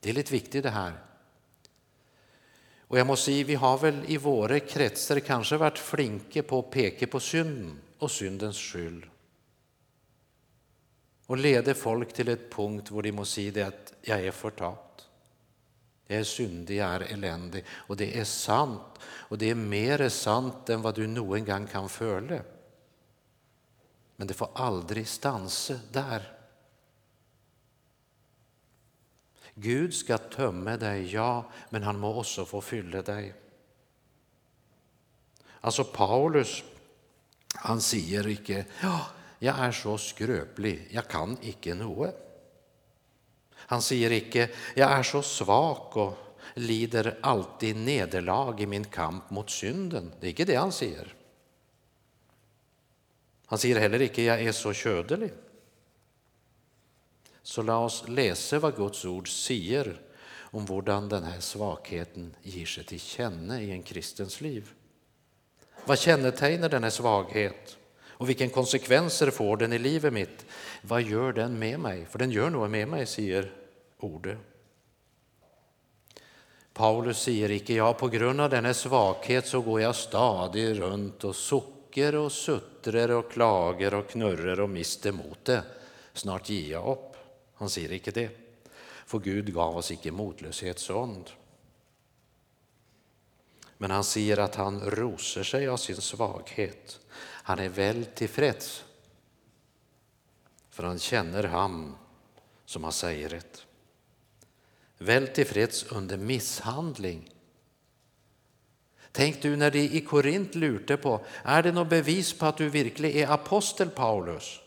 Det 0.00 0.10
är 0.10 0.14
lite 0.14 0.32
viktigt 0.32 0.62
det 0.62 0.70
här. 0.70 0.92
Och 2.80 2.98
jag 2.98 3.06
måste 3.06 3.24
säga, 3.24 3.44
vi 3.44 3.54
har 3.54 3.78
väl 3.78 4.04
i 4.06 4.16
våra 4.16 4.60
kretsar 4.60 5.20
kanske 5.20 5.56
varit 5.56 5.78
flinke 5.78 6.42
på 6.42 6.58
att 6.58 6.70
peka 6.70 7.06
på 7.06 7.20
synden 7.20 7.80
och 7.98 8.10
syndens 8.10 8.58
skyld. 8.58 9.04
Och 11.28 11.36
leder 11.36 11.74
folk 11.74 12.12
till 12.12 12.28
ett 12.28 12.52
punkt 12.52 12.88
där 12.90 13.02
de 13.02 13.12
måste 13.12 13.34
säga 13.34 13.66
att 13.66 13.92
jag 14.02 14.20
är 14.20 14.30
förtapt. 14.30 15.08
Jag 16.06 16.18
är 16.18 16.24
syndig, 16.24 16.76
jag 16.76 16.94
är 16.94 17.00
eländig. 17.00 17.64
Och 17.70 17.96
det 17.96 18.18
är 18.18 18.24
sant. 18.24 18.98
Och 19.02 19.38
det 19.38 19.50
är 19.50 19.54
mer 19.54 20.08
sant 20.08 20.68
än 20.68 20.82
vad 20.82 20.94
du 20.94 21.06
någon 21.06 21.44
gång 21.44 21.66
kan 21.66 21.88
följa. 21.88 22.42
Men 24.16 24.26
det 24.26 24.34
får 24.34 24.48
aldrig 24.54 25.08
stanse 25.08 25.80
där. 25.92 26.38
Gud 29.54 29.94
ska 29.94 30.18
tömma 30.18 30.76
dig, 30.76 31.12
ja, 31.14 31.50
men 31.70 31.82
han 31.82 31.98
må 31.98 32.20
också 32.20 32.44
få 32.44 32.60
fylla 32.60 33.02
dig. 33.02 33.34
Alltså 35.60 35.84
Paulus, 35.84 36.64
han 37.54 37.80
säger 37.80 38.28
icke, 38.28 38.66
ja, 38.82 39.06
jag 39.38 39.58
är 39.58 39.72
så 39.72 39.98
skröplig, 39.98 40.88
jag 40.90 41.08
kan 41.08 41.36
icke 41.42 41.74
något. 41.74 42.14
Han 43.54 43.82
säger 43.82 44.10
icke, 44.10 44.50
jag 44.76 44.92
är 44.92 45.02
så 45.02 45.22
svag 45.22 45.96
och 45.96 46.18
lider 46.54 47.18
alltid 47.22 47.76
nederlag 47.76 48.60
i 48.60 48.66
min 48.66 48.84
kamp 48.84 49.30
mot 49.30 49.50
synden. 49.50 50.12
Det 50.20 50.26
är 50.26 50.30
inte 50.30 50.44
det 50.44 50.54
han 50.54 50.72
säger. 50.72 51.14
Han 53.46 53.58
säger 53.58 53.80
heller 53.80 54.02
icke, 54.02 54.22
jag 54.22 54.42
är 54.42 54.52
så 54.52 54.72
ködelig. 54.72 55.32
Så 57.42 57.62
låt 57.62 57.92
oss 57.92 58.08
läsa 58.08 58.58
vad 58.58 58.76
Guds 58.76 59.04
ord 59.04 59.28
säger 59.28 60.00
om 60.50 60.66
hur 60.66 60.82
den 61.08 61.24
här 61.24 61.40
svagheten 61.40 62.36
ger 62.42 62.66
sig 62.66 62.84
till 62.84 63.00
känna 63.00 63.62
i 63.62 63.70
en 63.70 63.82
kristens 63.82 64.40
liv. 64.40 64.70
Vad 65.84 65.98
kännetecknar 65.98 66.68
denna 66.68 66.90
svaghet? 66.90 67.77
Och 68.18 68.28
vilken 68.28 68.50
konsekvenser 68.50 69.30
får 69.30 69.56
den 69.56 69.72
i 69.72 69.78
livet 69.78 70.12
mitt? 70.12 70.46
Vad 70.82 71.02
gör 71.02 71.32
den 71.32 71.58
med 71.58 71.80
mig? 71.80 72.06
För 72.06 72.18
den 72.18 72.30
gör 72.30 72.50
något 72.50 72.70
med 72.70 72.88
mig, 72.88 73.06
säger 73.06 73.52
ordet. 73.98 74.38
Paulus 76.72 77.22
säger 77.22 77.50
icke, 77.50 77.74
ja 77.74 77.92
på 77.92 78.08
grund 78.08 78.40
av 78.40 78.50
denna 78.50 78.74
svaghet 78.74 79.46
så 79.46 79.60
går 79.60 79.80
jag 79.80 79.96
stadig 79.96 80.80
runt 80.80 81.24
och 81.24 81.36
socker 81.36 82.14
och 82.14 82.32
suttrar 82.32 83.08
och 83.08 83.32
klagar 83.32 83.94
och 83.94 84.08
knurrar 84.08 84.60
och 84.60 84.70
mister 84.70 85.12
mot 85.12 85.44
det. 85.44 85.62
Snart 86.12 86.48
ger 86.48 86.72
jag 86.72 86.86
upp. 86.86 87.16
Han 87.54 87.70
säger 87.70 87.92
icke 87.92 88.10
det. 88.10 88.30
För 89.06 89.18
Gud 89.18 89.54
gav 89.54 89.76
oss 89.76 89.90
icke 89.90 90.10
motlöshetsond. 90.10 91.30
Men 93.78 93.90
han 93.90 94.04
säger 94.04 94.38
att 94.38 94.54
han 94.54 94.80
rosar 94.80 95.42
sig 95.42 95.68
av 95.68 95.76
sin 95.76 95.96
svaghet. 95.96 97.00
Han 97.48 97.58
är 97.58 97.68
väl 97.68 98.04
tillfreds. 98.04 98.84
För 100.70 100.82
han 100.82 100.98
känner 100.98 101.44
han 101.44 101.96
som 102.64 102.84
har 102.84 102.90
sägret. 102.90 103.66
Väl 104.98 105.28
tillfreds 105.28 105.84
under 105.84 106.16
misshandling. 106.16 107.30
Tänk 109.12 109.42
du 109.42 109.56
när 109.56 109.70
de 109.70 109.78
i 109.78 110.00
Korint 110.00 110.54
lurte 110.54 110.96
på, 110.96 111.24
är 111.42 111.62
det 111.62 111.72
något 111.72 111.88
bevis 111.88 112.32
på 112.32 112.46
att 112.46 112.56
du 112.56 112.68
verkligen 112.68 113.16
är 113.16 113.32
apostel 113.32 113.90
Paulus? 113.90 114.60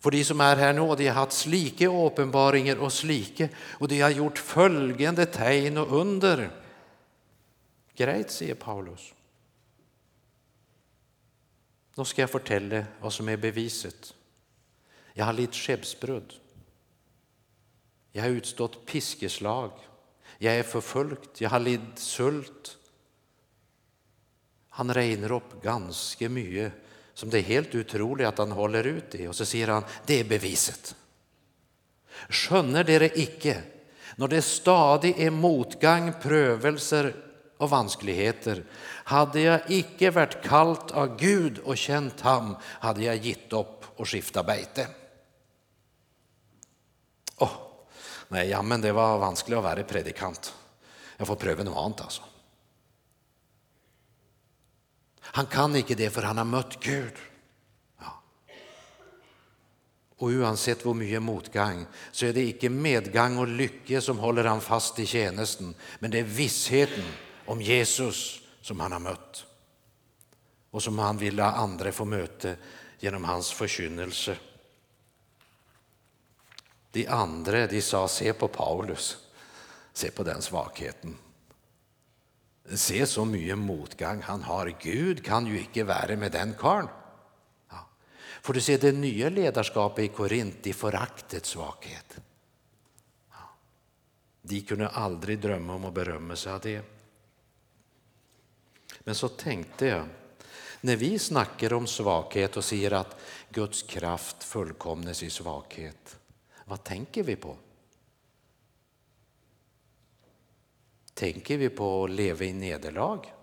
För 0.00 0.10
de 0.10 0.24
som 0.24 0.40
är 0.40 0.56
här 0.56 0.72
nu, 0.72 0.96
de 0.96 1.06
har 1.06 1.14
haft 1.14 1.32
slike 1.32 1.86
uppenbaringar 1.86 2.76
och 2.76 2.92
slike 2.92 3.48
och 3.58 3.88
de 3.88 4.00
har 4.00 4.10
gjort 4.10 4.38
följande 4.38 5.26
tecken 5.26 5.78
och 5.78 6.00
under. 6.00 6.50
Grejt, 7.94 8.30
säger 8.30 8.54
Paulus. 8.54 9.14
Då 12.00 12.04
ska 12.04 12.22
jag 12.22 12.30
fortälla 12.30 12.84
vad 13.00 13.12
som 13.12 13.28
är 13.28 13.36
beviset. 13.36 14.14
Jag 15.12 15.24
har 15.24 15.32
lidit 15.32 15.54
skeppsbrud. 15.54 16.34
Jag 18.12 18.22
har 18.22 18.30
utstått 18.30 18.86
piskeslag. 18.86 19.70
Jag 20.38 20.54
är 20.54 20.62
förföljd. 20.62 21.18
Jag 21.38 21.50
har 21.50 21.60
lidit 21.60 21.98
sult. 21.98 22.78
Han 24.68 24.94
räknar 24.94 25.32
upp 25.32 25.62
ganska 25.62 26.28
mycket 26.28 26.72
som 27.14 27.30
det 27.30 27.38
är 27.38 27.42
helt 27.42 27.74
otroligt 27.74 28.26
att 28.26 28.38
han 28.38 28.52
håller 28.52 28.84
ut 28.84 29.14
i 29.14 29.26
och 29.26 29.36
så 29.36 29.44
säger 29.44 29.68
han 29.68 29.84
det 30.06 30.20
är 30.20 30.24
beviset. 30.24 30.96
Skönner 32.28 32.84
dere 32.84 33.10
icke 33.18 33.62
när 34.16 34.28
det 34.28 34.42
stadig 34.42 35.20
är 35.20 35.30
motgång, 35.30 36.12
prövelser 36.22 37.29
och 37.60 37.70
vanskligheter 37.70 38.64
hade 39.04 39.40
jag 39.40 39.60
icke 39.68 40.10
varit 40.10 40.42
kallt 40.42 40.90
av 40.90 41.16
Gud 41.16 41.58
och 41.58 41.76
känt 41.76 42.20
ham 42.20 42.56
hade 42.64 43.04
jag 43.04 43.16
gitt 43.16 43.52
upp 43.52 43.84
och 43.96 44.08
skiftat 44.08 44.46
bete. 44.46 44.86
Oh, 47.36 47.52
nej, 48.28 48.48
ja, 48.48 48.62
men 48.62 48.80
det 48.80 48.92
var 48.92 49.18
vanskligt 49.18 49.58
att 49.58 49.64
vara 49.64 49.82
predikant. 49.82 50.54
Jag 51.16 51.26
får 51.26 51.36
pröva 51.36 51.64
något 51.64 51.76
annat 51.76 52.00
alltså. 52.00 52.22
Han 55.20 55.46
kan 55.46 55.76
inte 55.76 55.94
det 55.94 56.10
för 56.10 56.22
han 56.22 56.38
har 56.38 56.44
mött 56.44 56.80
Gud. 56.80 57.14
Ja. 57.98 58.22
Och 60.16 60.28
oavsett 60.28 60.86
hur 60.86 60.94
mycket 60.94 61.22
motgång 61.22 61.86
så 62.12 62.26
är 62.26 62.32
det 62.32 62.44
inte 62.44 62.68
medgång 62.68 63.38
och 63.38 63.48
lycka 63.48 64.00
som 64.00 64.18
håller 64.18 64.44
han 64.44 64.60
fast 64.60 64.98
i 64.98 65.06
tjänsten, 65.06 65.74
men 65.98 66.10
det 66.10 66.18
är 66.18 66.24
vissheten 66.24 67.04
om 67.50 67.62
Jesus 67.62 68.40
som 68.60 68.80
han 68.80 68.92
har 68.92 68.98
mött 68.98 69.46
och 70.70 70.82
som 70.82 70.98
han 70.98 71.18
vill 71.18 71.40
att 71.40 71.56
andra 71.56 71.92
få 71.92 72.04
möta 72.04 72.54
genom 72.98 73.24
hans 73.24 73.52
förkynnelse. 73.52 74.36
De 76.90 77.06
andra 77.06 77.66
de 77.66 77.82
sa, 77.82 78.08
se 78.08 78.32
på 78.32 78.48
Paulus, 78.48 79.16
se 79.92 80.10
på 80.10 80.22
den 80.22 80.42
svagheten. 80.42 81.16
Se 82.74 83.06
så 83.06 83.24
mycket 83.24 83.58
motgång 83.58 84.22
han 84.22 84.42
har. 84.42 84.76
Gud 84.80 85.24
kan 85.24 85.46
ju 85.46 85.58
inte 85.58 85.84
vara 85.84 86.16
med 86.16 86.32
den 86.32 86.54
karln. 86.54 86.88
För 88.42 88.52
du 88.52 88.60
ser, 88.60 88.78
det 88.78 88.92
nya 88.92 89.28
ledarskapet 89.28 90.04
i 90.04 90.08
Korint 90.08 90.62
de 90.62 90.72
foraktet 90.72 91.56
Ja. 93.30 93.36
De 94.42 94.60
kunde 94.60 94.88
aldrig 94.88 95.40
drömma 95.40 95.74
om 95.74 95.84
att 95.84 95.94
berömma 95.94 96.36
sig 96.36 96.52
av 96.52 96.60
det. 96.60 96.99
Men 99.10 99.14
så 99.14 99.28
tänkte 99.28 99.86
jag, 99.86 100.08
när 100.80 100.96
vi 100.96 101.18
snackar 101.18 101.72
om 101.72 101.86
svaghet 101.86 102.56
och 102.56 102.64
säger 102.64 102.92
att 102.92 103.16
Guds 103.48 103.82
kraft 103.82 104.44
fullkomnes 104.44 105.22
i 105.22 105.30
svaghet, 105.30 106.18
vad 106.64 106.84
tänker 106.84 107.22
vi 107.22 107.36
på? 107.36 107.56
Tänker 111.14 111.58
vi 111.58 111.68
på 111.68 112.04
att 112.04 112.10
leva 112.10 112.44
i 112.44 112.52
nederlag? 112.52 113.34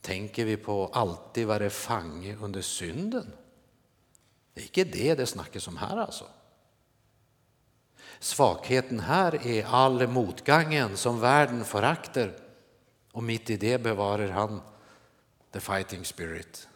Tänker 0.00 0.44
vi 0.44 0.56
på 0.56 0.84
att 0.84 0.96
alltid 0.96 1.46
vara 1.46 1.70
fange 1.70 2.36
under 2.36 2.62
synden? 2.62 3.32
Det 4.54 4.60
är 4.60 4.64
icke 4.64 4.84
det 4.84 5.14
det 5.14 5.26
snackas 5.26 5.68
om 5.68 5.76
här 5.76 5.96
alltså. 5.96 6.24
Svagheten 8.20 9.00
här 9.00 9.46
är 9.46 9.66
all 9.66 10.06
motgången 10.06 10.96
som 10.96 11.20
världen 11.20 11.64
förakter 11.64 12.32
och 13.12 13.22
mitt 13.22 13.50
i 13.50 13.56
det 13.56 13.78
bevarar 13.78 14.28
han 14.28 14.60
the 15.52 15.60
fighting 15.60 16.04
spirit. 16.04 16.68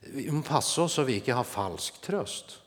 Vi 0.00 0.30
må 0.30 0.42
passe 0.42 0.80
oss 0.80 0.92
så 0.92 1.02
vi 1.02 1.18
ikke 1.20 1.34
har 1.34 1.44
falsk 1.44 2.00
trøst. 2.04 2.58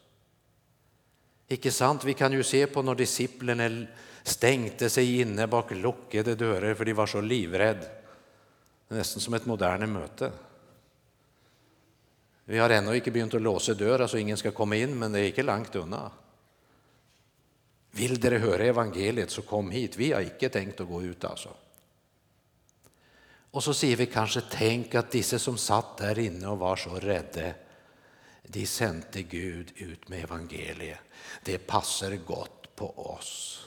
Ikke 1.47 1.71
sant? 1.71 2.06
Vi 2.06 2.13
kan 2.13 2.34
jo 2.34 2.43
se 2.43 2.65
på 2.67 2.82
når 2.84 2.99
disiplene 3.03 3.69
stengte 4.27 4.89
seg 4.91 5.21
inne 5.23 5.47
bak 5.47 5.71
lukkede 5.71 6.36
dører 6.36 6.75
for 6.75 6.86
de 6.86 6.95
var 6.97 7.08
så 7.08 7.21
livredde. 7.21 7.88
Nästan 8.88 8.97
nesten 8.97 9.23
som 9.23 9.36
et 9.36 9.47
moderne 9.47 9.88
møte. 9.88 10.32
Vi 12.47 12.60
har 12.60 12.71
ennå 12.71 12.93
ikke 12.95 13.12
begynt 13.12 13.36
å 13.36 13.43
låse 13.43 13.75
døra 13.75 14.08
så 14.08 14.19
ingen 14.19 14.39
skal 14.39 14.56
komme 14.56 14.80
inn, 14.80 14.93
men 14.95 15.12
det 15.12 15.21
er 15.21 15.32
ikke 15.34 15.43
langt 15.43 15.75
unna. 15.75 16.06
Vill 17.97 18.19
dere 18.19 18.38
höra 18.38 18.63
evangeliet, 18.63 19.31
så 19.31 19.41
kom 19.41 19.71
hit. 19.71 19.97
Vi 19.97 20.12
har 20.12 20.21
icke 20.21 20.49
tänkt 20.49 20.81
att 20.81 20.88
gå 20.88 21.03
ut, 21.03 21.23
alltså. 21.23 21.49
Och 23.51 23.63
så 23.63 23.73
säger 23.73 23.95
vi 23.95 24.05
kanske, 24.05 24.41
tänk 24.51 24.95
att 24.95 25.12
disse 25.12 25.39
som 25.39 25.57
satt 25.57 25.97
där 25.97 26.19
inne 26.19 26.47
och 26.47 26.60
var 26.60 26.75
så 26.75 26.89
rädda, 26.89 27.53
de 28.43 28.65
sände 28.65 29.21
Gud 29.21 29.71
ut 29.75 30.10
med 30.10 30.23
evangeliet. 30.23 30.99
Det 31.43 31.57
passar 31.57 32.12
gott 32.15 32.75
på 32.75 32.99
oss. 32.99 33.60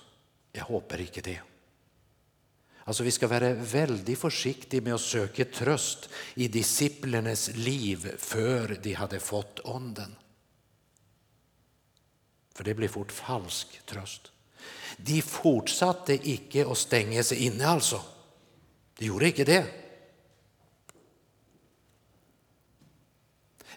Jag 0.52 0.64
hoppas 0.64 1.00
inte 1.00 1.20
det. 1.20 1.40
Alltså 2.84 3.02
Vi 3.02 3.10
ska 3.10 3.28
vara 3.28 3.54
väldigt 3.54 4.18
försiktiga 4.18 4.82
med 4.82 4.94
att 4.94 5.00
söka 5.00 5.44
tröst 5.44 6.08
i 6.34 6.48
disciplernas 6.48 7.50
liv 7.54 8.14
för 8.18 8.78
de 8.82 8.92
hade 8.92 9.20
fått 9.20 9.58
onden 9.58 10.16
för 12.60 12.64
det 12.64 12.74
blir 12.74 12.88
fort 12.88 13.12
falsk 13.12 13.86
tröst. 13.86 14.32
De 14.96 15.22
fortsatte 15.22 16.28
icke 16.30 16.66
att 16.66 16.78
stänga 16.78 17.22
sig 17.22 17.44
inne, 17.44 17.66
alltså. 17.66 18.02
De 18.98 19.04
gjorde 19.06 19.28
icke 19.28 19.44
det. 19.44 19.66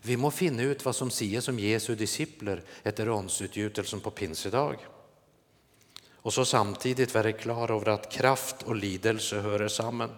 Vi 0.02 0.18
må 0.18 0.32
finna 0.32 0.64
ut 0.64 0.86
vad 0.86 0.96
som 0.96 1.12
sägs 1.12 1.48
om 1.48 1.60
Jesu 1.60 1.96
discipler 1.96 2.64
efter 2.84 3.10
åndsutgjutelsen 3.10 4.00
på 4.00 4.12
pinsedag 4.12 4.78
och 6.14 6.34
så 6.34 6.46
samtidigt 6.46 7.14
vara 7.14 7.32
klar 7.32 7.72
över 7.72 7.90
att 7.90 8.12
kraft 8.12 8.64
och 8.64 8.76
lidelse 8.76 9.42
hör 9.42 9.68
samman. 9.68 10.10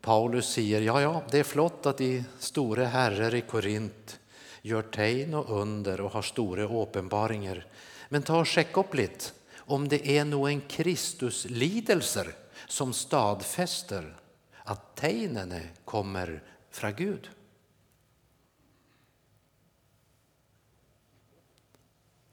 Paulus 0.00 0.52
säger 0.52 0.80
ja, 0.80 1.00
ja, 1.00 1.22
det 1.30 1.38
är 1.38 1.44
flott 1.44 1.86
att 1.86 1.98
de 1.98 2.24
store 2.38 2.84
herrar 2.84 3.34
i 3.34 3.40
Korint 3.40 4.20
gör 4.62 4.82
tegn 4.82 5.34
och 5.34 5.60
under 5.60 6.00
och 6.00 6.10
har 6.10 6.22
stora 6.22 6.82
uppenbaringar. 6.82 7.66
Men 8.08 8.22
ta 8.22 8.40
och 8.40 8.46
check 8.46 8.76
upp 8.76 8.94
lite 8.94 9.24
om 9.56 9.88
det 9.88 10.08
är 10.08 10.24
någon 10.24 10.60
Kristuslidelser 10.60 12.34
som 12.68 12.92
stadfäster 12.92 14.16
att 14.64 14.96
tegnene 14.96 15.68
kommer 15.84 16.42
från 16.70 16.94
Gud. 16.94 17.30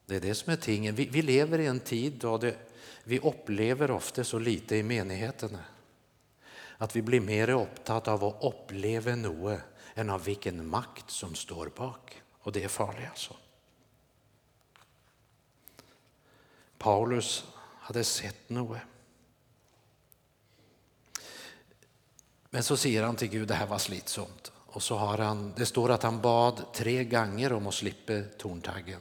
Det 0.05 0.15
är 0.15 0.21
det 0.21 0.35
som 0.35 0.53
är 0.53 0.57
tingen. 0.57 0.95
Vi, 0.95 1.05
vi 1.05 1.21
lever 1.21 1.59
i 1.59 1.65
en 1.65 1.79
tid 1.79 2.13
då 2.13 2.37
det, 2.37 2.55
vi 3.03 3.19
upplever 3.19 3.91
ofta 3.91 4.23
så 4.23 4.39
lite 4.39 4.75
i 4.75 4.83
menigheterna 4.83 5.59
att 6.77 6.95
vi 6.95 7.01
blir 7.01 7.21
mer 7.21 7.53
opptatt 7.55 8.07
av 8.07 8.23
å 8.23 8.35
oppleve 8.49 9.15
noe 9.15 9.59
enn 9.95 10.09
av 10.09 10.23
hvilken 10.23 10.61
makt 10.69 11.11
som 11.11 11.35
står 11.35 11.71
bak. 11.77 12.13
Og 12.45 12.53
det 12.53 12.63
er 12.63 12.71
farlig, 12.71 13.07
altså. 13.09 13.35
Paulus 16.77 17.41
hadde 17.87 18.03
sett 18.05 18.49
noe. 18.53 18.79
Men 22.49 22.63
så 22.63 22.77
sier 22.77 23.03
han 23.03 23.15
till 23.15 23.33
Gud 23.33 23.47
det 23.47 23.57
här 23.57 23.67
var 23.67 23.77
slitsomt. 23.77 24.51
och 24.77 24.83
så 24.83 24.95
har 24.95 25.17
han, 25.17 25.53
Det 25.55 25.65
står 25.65 25.91
att 25.91 26.03
han 26.03 26.21
bad 26.21 26.73
tre 26.73 27.03
gånger 27.03 27.53
om 27.53 27.67
att 27.67 27.73
slippa 27.73 28.13
torntaggen. 28.37 28.99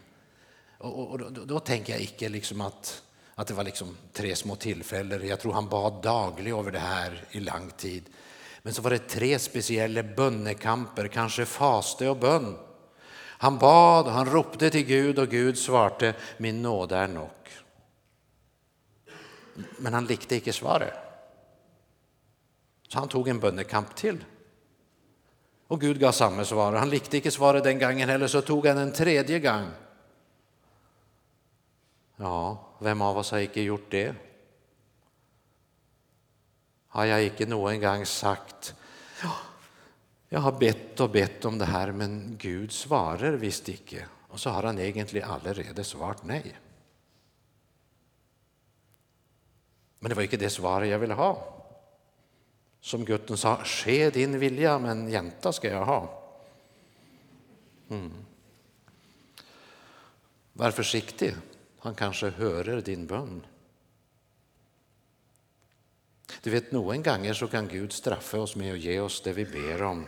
Och, 0.79 0.99
och, 0.99 1.11
och 1.11 1.33
då, 1.33 1.45
då, 1.45 1.61
tänker 1.61 1.93
jag 1.93 2.03
inte 2.03 2.29
liksom 2.29 2.61
att 2.61 3.03
att 3.39 3.47
det 3.47 3.55
var 3.55 3.65
liksom 3.65 3.97
tre 4.13 4.37
små 4.37 4.57
tillfällen. 4.57 5.29
Jag 5.29 5.41
tror 5.41 5.53
han 5.53 5.69
bad 5.69 6.03
dagligen 6.03 6.59
över 6.59 6.71
det 6.73 6.79
här 6.79 7.25
i 7.31 7.41
lång 7.41 7.71
tid. 7.77 8.05
Men 8.63 8.75
så 8.75 8.83
var 8.83 8.91
det 8.91 8.99
tre 8.99 9.39
speciella 9.39 10.03
bönnekamper, 10.03 11.09
kanske 11.09 11.45
faste 11.45 12.09
och 12.09 12.17
bön. 12.17 12.59
Han 13.39 13.59
bad, 13.59 14.07
han 14.07 14.27
ropte 14.27 14.71
till 14.71 14.87
Gud, 14.87 15.19
och 15.19 15.29
Gud 15.29 15.59
svarte 15.59 16.15
'Min 16.39 16.63
nåde 16.63 16.97
är 16.97 17.09
nog. 17.09 17.31
Men 19.79 19.95
han 19.95 20.07
likte 20.07 20.35
inte 20.35 20.53
svaret. 20.53 20.95
Så 22.89 22.99
han 22.99 23.09
tog 23.09 23.29
en 23.29 23.41
bönnekamp 23.41 23.97
till. 23.97 24.25
Och 25.69 25.81
Gud 25.81 26.01
gav 26.01 26.13
samma 26.13 26.45
svar. 26.45 26.73
Han 26.73 26.91
likte 26.91 27.17
inte 27.17 27.31
svaret 27.31 27.65
den 27.65 27.79
gången 27.79 28.09
heller, 28.09 28.27
så 28.27 28.41
tog 28.41 28.67
han 28.67 28.79
en 28.79 28.93
tredje 28.93 29.39
gång. 29.39 29.71
Ja, 32.17 32.65
vem 32.79 33.03
av 33.03 33.19
oss 33.19 33.31
har 33.31 33.39
icke 33.39 33.63
gjort 33.63 33.91
det? 33.91 34.15
Har 36.89 37.05
jag 37.05 37.25
icke 37.25 37.47
någon 37.47 37.81
gång 37.81 38.07
sagt 38.07 38.75
ja, 39.23 39.33
jag 40.29 40.41
har 40.41 40.53
bett 40.53 41.01
och 41.01 41.11
bett 41.11 41.45
om 41.45 41.59
det 41.59 41.65
här, 41.65 41.93
men 41.93 42.37
Gud 42.39 42.73
svarar 42.73 43.33
visst 43.33 43.69
icke 43.69 44.07
och 44.29 44.41
så 44.41 44.51
har 44.51 44.63
han 44.63 44.79
egentligen 44.79 45.31
allerede 45.31 45.85
svarat 45.85 46.25
nej. 46.25 46.57
Men 49.99 50.09
det 50.09 50.15
var 50.15 50.23
inte 50.23 50.37
det 50.37 50.51
svaret 50.51 50.89
jag 50.89 50.99
ville 50.99 51.15
ha. 51.15 51.53
Som 52.81 53.05
gutten 53.05 53.37
sa, 53.37 53.65
ske 53.65 54.11
din 54.11 54.39
vilja, 54.39 54.79
men 54.79 55.09
jänta 55.09 55.53
ska 55.53 55.69
jag 55.69 55.85
ha'. 55.85 56.09
Mm. 57.89 58.13
Var 60.53 60.71
försiktig 60.71 61.35
han 61.85 61.95
kanskje 61.95 62.35
hører 62.39 62.81
din 62.81 63.07
bønn. 63.07 63.43
Du 66.43 66.51
vet, 66.51 66.73
Noen 66.75 67.03
ganger 67.03 67.35
så 67.35 67.49
kan 67.51 67.69
Gud 67.71 67.95
straffe 67.95 68.39
oss 68.39 68.57
med 68.59 68.75
å 68.75 68.81
ge 68.81 68.99
oss 69.01 69.21
det 69.25 69.37
vi 69.37 69.47
ber 69.51 69.83
om. 69.87 70.05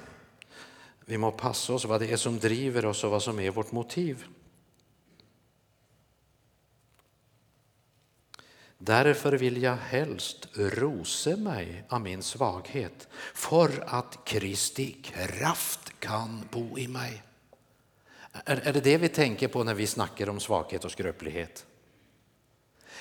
Vi 1.08 1.16
må 1.16 1.32
passe 1.32 1.72
oss 1.72 1.86
hva 1.88 1.98
det 1.98 2.10
er 2.12 2.20
som 2.20 2.36
driver 2.38 2.90
oss, 2.90 3.04
og 3.06 3.14
hva 3.14 3.20
som 3.22 3.38
er 3.40 3.54
vårt 3.54 3.72
motiv. 3.72 4.26
Därför 8.78 9.32
vill 9.32 9.62
jag 9.62 9.76
helst 9.76 10.48
rose 10.54 11.36
mig 11.36 11.84
av 11.88 12.00
min 12.00 12.22
svaghet 12.22 13.08
för 13.34 13.84
att 13.86 14.18
Kristi 14.24 14.92
kraft 14.92 16.00
kan 16.00 16.48
bo 16.50 16.78
i 16.78 16.88
mig. 16.88 17.22
Är, 18.32 18.56
är 18.56 18.72
det 18.72 18.80
det 18.80 18.98
vi 18.98 19.08
tänker 19.08 19.48
på 19.48 19.64
när 19.64 19.74
vi 19.74 19.86
snackar 19.86 20.28
om 20.28 20.40
svaghet 20.40 20.84
och 20.84 20.92
skröplighet? 20.92 21.66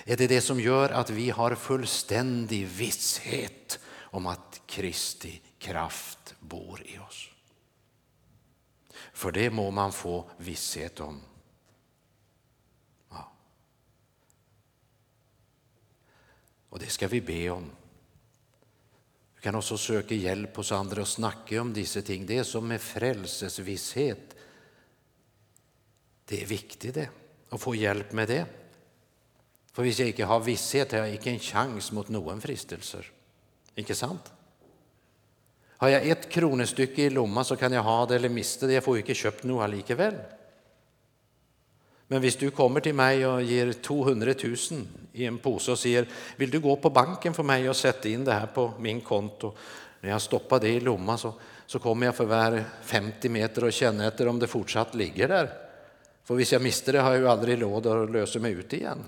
Är 0.06 0.18
det 0.18 0.28
det 0.28 0.42
som 0.42 0.60
gör 0.60 0.90
att 0.90 1.10
vi 1.10 1.30
har 1.30 1.56
fullständig 1.56 2.68
visshet 2.68 3.80
om 4.18 4.28
att 4.28 4.62
Kristi 4.66 5.42
kraft 5.58 6.36
bor 6.40 6.82
i 6.86 6.98
oss. 6.98 7.30
För 9.14 9.32
det 9.32 9.50
må 9.50 9.72
man 9.72 9.92
få 9.92 10.30
visshet 10.38 11.00
om. 11.00 11.22
Ja. 13.10 13.32
Och 16.70 16.80
det 16.80 16.90
ska 16.90 17.08
vi 17.08 17.22
be 17.22 17.50
om. 17.50 17.72
Vi 19.36 19.42
kan 19.42 19.56
också 19.56 19.78
söka 19.78 20.16
hjälp 20.16 20.56
hos 20.56 20.72
andra 20.72 21.02
och 21.02 21.08
snacka 21.08 21.62
om 21.62 21.74
dessa 21.74 22.02
ting. 22.02 22.26
Det 22.26 22.38
är 22.38 22.44
som 22.44 22.68
med 22.68 22.82
frälsesvisshet. 22.82 24.36
Det 26.30 26.42
är 26.42 26.46
viktigt 26.46 26.96
det, 26.96 27.10
att 27.50 27.62
få 27.62 27.76
hjälp 27.76 28.12
med 28.12 28.28
det. 28.28 28.46
För 29.74 29.82
om 29.82 29.90
jag 29.90 30.08
inte 30.08 30.26
har 30.26 30.40
visshet 30.40 30.92
har 30.92 31.00
jag 31.00 31.12
inte 31.12 31.30
en 31.30 31.40
chans 31.40 31.92
mot 31.92 32.10
någon 32.10 32.42
fristelser. 32.42 33.12
Inte 33.76 33.96
sant? 33.96 34.32
Har 35.78 35.90
jag 35.90 36.08
ett 36.08 36.30
kronestycke 36.30 37.02
i 37.02 37.10
lomma 37.10 37.44
så 37.44 37.56
kan 37.56 37.72
jag 37.72 37.84
ha 37.84 38.06
det 38.06 38.16
eller 38.16 38.30
mista 38.30 38.68
det. 38.68 38.74
Jag 38.74 38.84
får 38.84 38.98
inte 38.98 39.14
köpt 39.14 39.44
något 39.44 39.70
likeväl. 39.70 40.14
Men 42.08 42.24
om 42.24 42.32
du 42.40 42.52
kommer 42.52 42.80
till 42.80 42.96
mig 42.96 43.28
och 43.28 43.44
ger 43.44 43.74
200 43.74 44.34
000 44.44 44.56
i 45.14 45.26
en 45.26 45.38
påse 45.38 45.72
och 45.72 45.80
säger 45.80 46.08
vill 46.36 46.52
du 46.52 46.60
gå 46.60 46.76
på 46.76 46.90
banken 46.90 47.34
för 47.34 47.44
mig 47.44 47.70
och 47.70 47.76
sätta 47.76 48.10
in 48.10 48.26
det 48.26 48.34
här 48.34 48.48
på 48.48 48.74
min 48.80 49.02
konto. 49.02 49.54
När 50.02 50.10
jag 50.10 50.22
stoppar 50.22 50.60
det 50.60 50.70
i 50.70 50.80
lomma, 50.80 51.18
så, 51.18 51.34
så 51.66 51.80
kommer 51.80 52.06
jag 52.06 52.16
för 52.16 52.26
var 52.26 52.64
50 52.84 53.30
meter 53.30 53.64
och 53.64 53.74
känner 53.74 54.08
efter 54.08 54.28
om 54.28 54.40
det 54.40 54.48
fortsatt 54.48 54.96
ligger 54.96 55.28
där. 55.28 55.67
För 56.28 56.34
om 56.34 56.46
jag 56.52 56.62
mister 56.62 56.94
det 56.94 57.00
har 57.00 57.12
jag 57.12 57.20
ju 57.20 57.28
aldrig 57.28 57.62
råd 57.62 57.88
att 57.88 58.12
lösa 58.12 58.40
mig 58.40 58.52
ut 58.52 58.74
igen. 58.74 59.04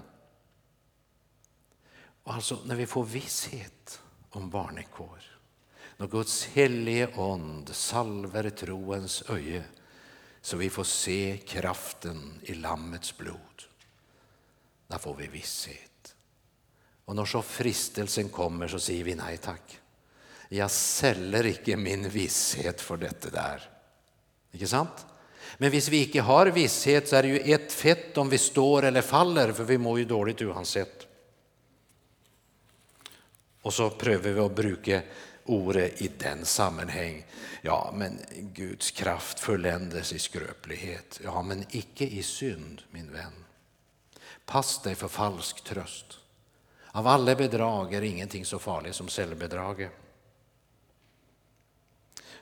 Och 2.24 2.34
alltså 2.34 2.60
när 2.66 2.76
vi 2.76 2.86
får 2.86 3.04
visshet 3.04 4.02
om 4.30 4.50
barnekår, 4.50 5.24
när 5.98 6.08
Guds 6.08 6.46
helige 6.46 7.08
ond 7.16 7.70
salver 7.70 8.50
troens 8.50 9.24
öje 9.30 9.64
så 10.42 10.58
vi 10.58 10.70
får 10.70 10.84
se 10.84 11.38
kraften 11.48 12.40
i 12.44 12.54
Lammets 12.54 13.18
blod. 13.18 13.64
Där 14.88 14.98
får 14.98 15.16
vi 15.16 15.28
visshet. 15.28 16.16
Och 17.06 17.16
när 17.16 17.26
så 17.26 17.42
fristelsen 17.42 18.30
kommer 18.30 18.68
så 18.68 18.80
säger 18.80 19.04
vi 19.04 19.16
nej 19.16 19.38
tack. 19.38 19.80
Jag 20.50 20.72
säljer 20.72 21.46
icke 21.46 21.78
min 21.78 22.10
visshet 22.10 22.82
för 22.82 22.98
detta 22.98 23.30
där. 23.30 23.70
Inte 24.52 24.68
sant? 24.68 25.06
Men 25.62 25.74
om 25.74 25.80
vi 25.90 26.06
inte 26.06 26.22
har 26.22 26.46
visshet 26.46 27.08
så 27.08 27.16
är 27.16 27.24
det 27.24 27.30
ju 27.30 27.54
ett 27.54 27.74
fett 27.74 28.18
om 28.18 28.30
vi 28.30 28.38
står 28.38 28.84
eller 28.84 29.02
faller 29.02 29.52
för 29.52 29.64
vi 29.64 29.78
mår 29.78 30.00
ju 30.00 30.06
dåligt 30.06 30.42
oavsett. 30.42 31.08
Och 33.62 33.74
så 33.74 33.90
prövar 33.90 34.30
vi 34.30 34.40
att 34.40 34.56
bruka 34.56 35.02
ordet 35.46 36.02
i 36.02 36.12
den 36.18 36.46
sammanhang. 36.46 37.26
Ja, 37.62 37.94
men 37.96 38.20
Guds 38.54 38.92
kraft 38.92 39.40
förländes 39.40 40.14
i 40.14 40.20
skröplighet. 40.20 41.20
Ja, 41.24 41.42
men 41.42 41.66
icke 41.70 42.06
i 42.06 42.24
synd, 42.24 42.82
min 42.92 43.12
vän. 43.12 43.46
Pass 44.46 44.82
dig 44.82 44.96
för 44.96 45.08
falsk 45.08 45.64
tröst. 45.64 46.20
Av 46.92 47.08
alla 47.08 47.36
bedrag 47.36 47.94
är 47.94 48.02
ingenting 48.02 48.46
så 48.46 48.60
farligt 48.60 48.96
som 48.96 49.08
självbedraget. 49.08 49.92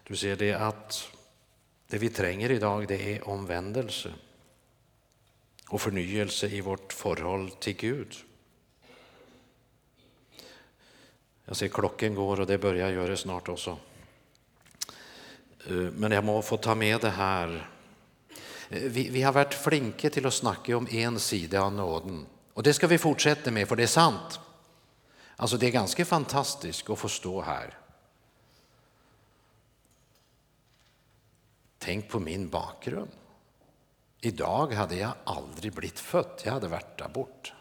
Du 0.03 0.15
ser 0.15 0.35
det 0.35 0.53
att 0.53 1.16
det 1.87 1.97
vi 1.97 2.09
tränger 2.09 2.51
idag 2.51 2.87
det 2.87 3.15
är 3.15 3.27
omvändelse 3.29 4.13
och 5.69 5.81
förnyelse 5.81 6.47
i 6.47 6.61
vårt 6.61 6.93
förhåll 6.93 7.51
till 7.51 7.75
Gud. 7.75 8.15
Jag 11.45 11.57
ser 11.57 11.67
klockan 11.67 12.15
går 12.15 12.39
och 12.39 12.47
det 12.47 12.57
börjar 12.57 12.89
göra 12.89 13.17
snart 13.17 13.49
också. 13.49 13.77
Eh, 15.67 15.73
men 15.73 16.11
jag 16.11 16.23
må 16.23 16.41
få 16.41 16.57
ta 16.57 16.75
med 16.75 17.01
det 17.01 17.09
här. 17.09 17.69
Eh, 18.69 18.81
vi, 18.81 19.09
vi 19.09 19.21
har 19.21 19.33
varit 19.33 19.53
flinke 19.53 20.09
till 20.09 20.25
att 20.25 20.33
snacka 20.33 20.77
om 20.77 20.87
en 20.91 21.19
sida 21.19 21.61
av 21.61 21.73
nåden 21.73 22.25
och 22.53 22.63
det 22.63 22.73
ska 22.73 22.87
vi 22.87 22.97
fortsätta 22.97 23.51
med 23.51 23.67
för 23.67 23.75
det 23.75 23.83
är 23.83 23.87
sant. 23.87 24.39
Alltså 25.35 25.57
det 25.57 25.67
är 25.67 25.71
ganska 25.71 26.05
fantastiskt 26.05 26.89
att 26.89 26.99
få 26.99 27.09
stå 27.09 27.41
här. 27.41 27.73
Tänk 31.87 32.09
på 32.09 32.19
min 32.19 32.49
bakgrund. 32.49 33.11
Idag 34.21 34.73
hade 34.73 34.95
jag 34.95 35.13
aldrig 35.23 35.73
blivit 35.73 35.99
född, 35.99 36.41
jag 36.45 36.51
hade 36.51 36.67
varit 36.67 36.97
där 36.97 37.09
bort. 37.09 37.53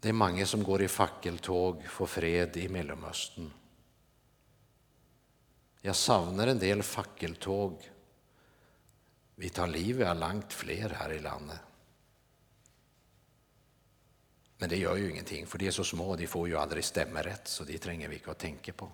Det 0.00 0.08
är 0.08 0.12
många 0.12 0.46
som 0.46 0.62
går 0.62 0.82
i 0.82 0.88
fackeltåg 0.88 1.84
för 1.84 2.06
fred 2.06 2.56
i 2.56 2.68
Mellanöstern. 2.68 3.50
Jag 5.80 5.96
savnar 5.96 6.46
en 6.46 6.58
del 6.58 6.82
fackeltåg. 6.82 7.90
Vi 9.34 9.48
tar 9.48 9.66
livet 9.66 10.08
av 10.08 10.16
långt 10.16 10.52
fler 10.52 10.88
här 10.88 11.12
i 11.12 11.18
landet. 11.18 11.60
Men 14.62 14.68
det 14.68 14.76
gör 14.76 14.96
ju 14.96 15.10
ingenting, 15.10 15.46
för 15.46 15.58
de 15.58 15.66
är 15.66 15.70
så 15.70 15.84
små, 15.84 16.16
de 16.16 16.26
får 16.26 16.48
ju 16.48 16.56
aldrig 16.56 16.84
stämma 16.84 17.22
rätt, 17.22 17.48
så 17.48 17.64
de 17.64 17.78
tränger 17.78 18.08
vi 18.08 18.14
inte 18.14 18.30
att 18.30 18.38
tänka 18.38 18.72
på. 18.72 18.90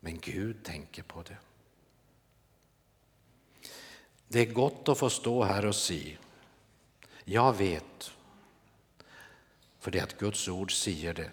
Men 0.00 0.18
Gud 0.18 0.64
tänker 0.64 1.02
på 1.02 1.22
det. 1.22 1.36
Det 4.28 4.40
är 4.40 4.52
gott 4.52 4.88
att 4.88 4.98
få 4.98 5.10
stå 5.10 5.44
här 5.44 5.66
och 5.66 5.76
se. 5.76 6.16
Jag 7.24 7.56
vet 7.56 8.10
för 9.78 9.90
det 9.90 10.00
att 10.00 10.18
Guds 10.18 10.48
ord 10.48 10.72
säger 10.72 11.14
det. 11.14 11.30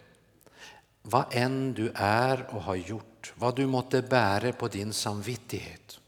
Vad 1.02 1.26
än 1.32 1.74
du 1.74 1.92
är 1.96 2.56
och 2.56 2.62
har 2.62 2.76
gjort, 2.76 3.34
vad 3.36 3.56
du 3.56 3.66
måtte 3.66 4.02
bära 4.02 4.54
på 4.54 4.68
din 4.68 4.94
samvittighet. 4.94 6.00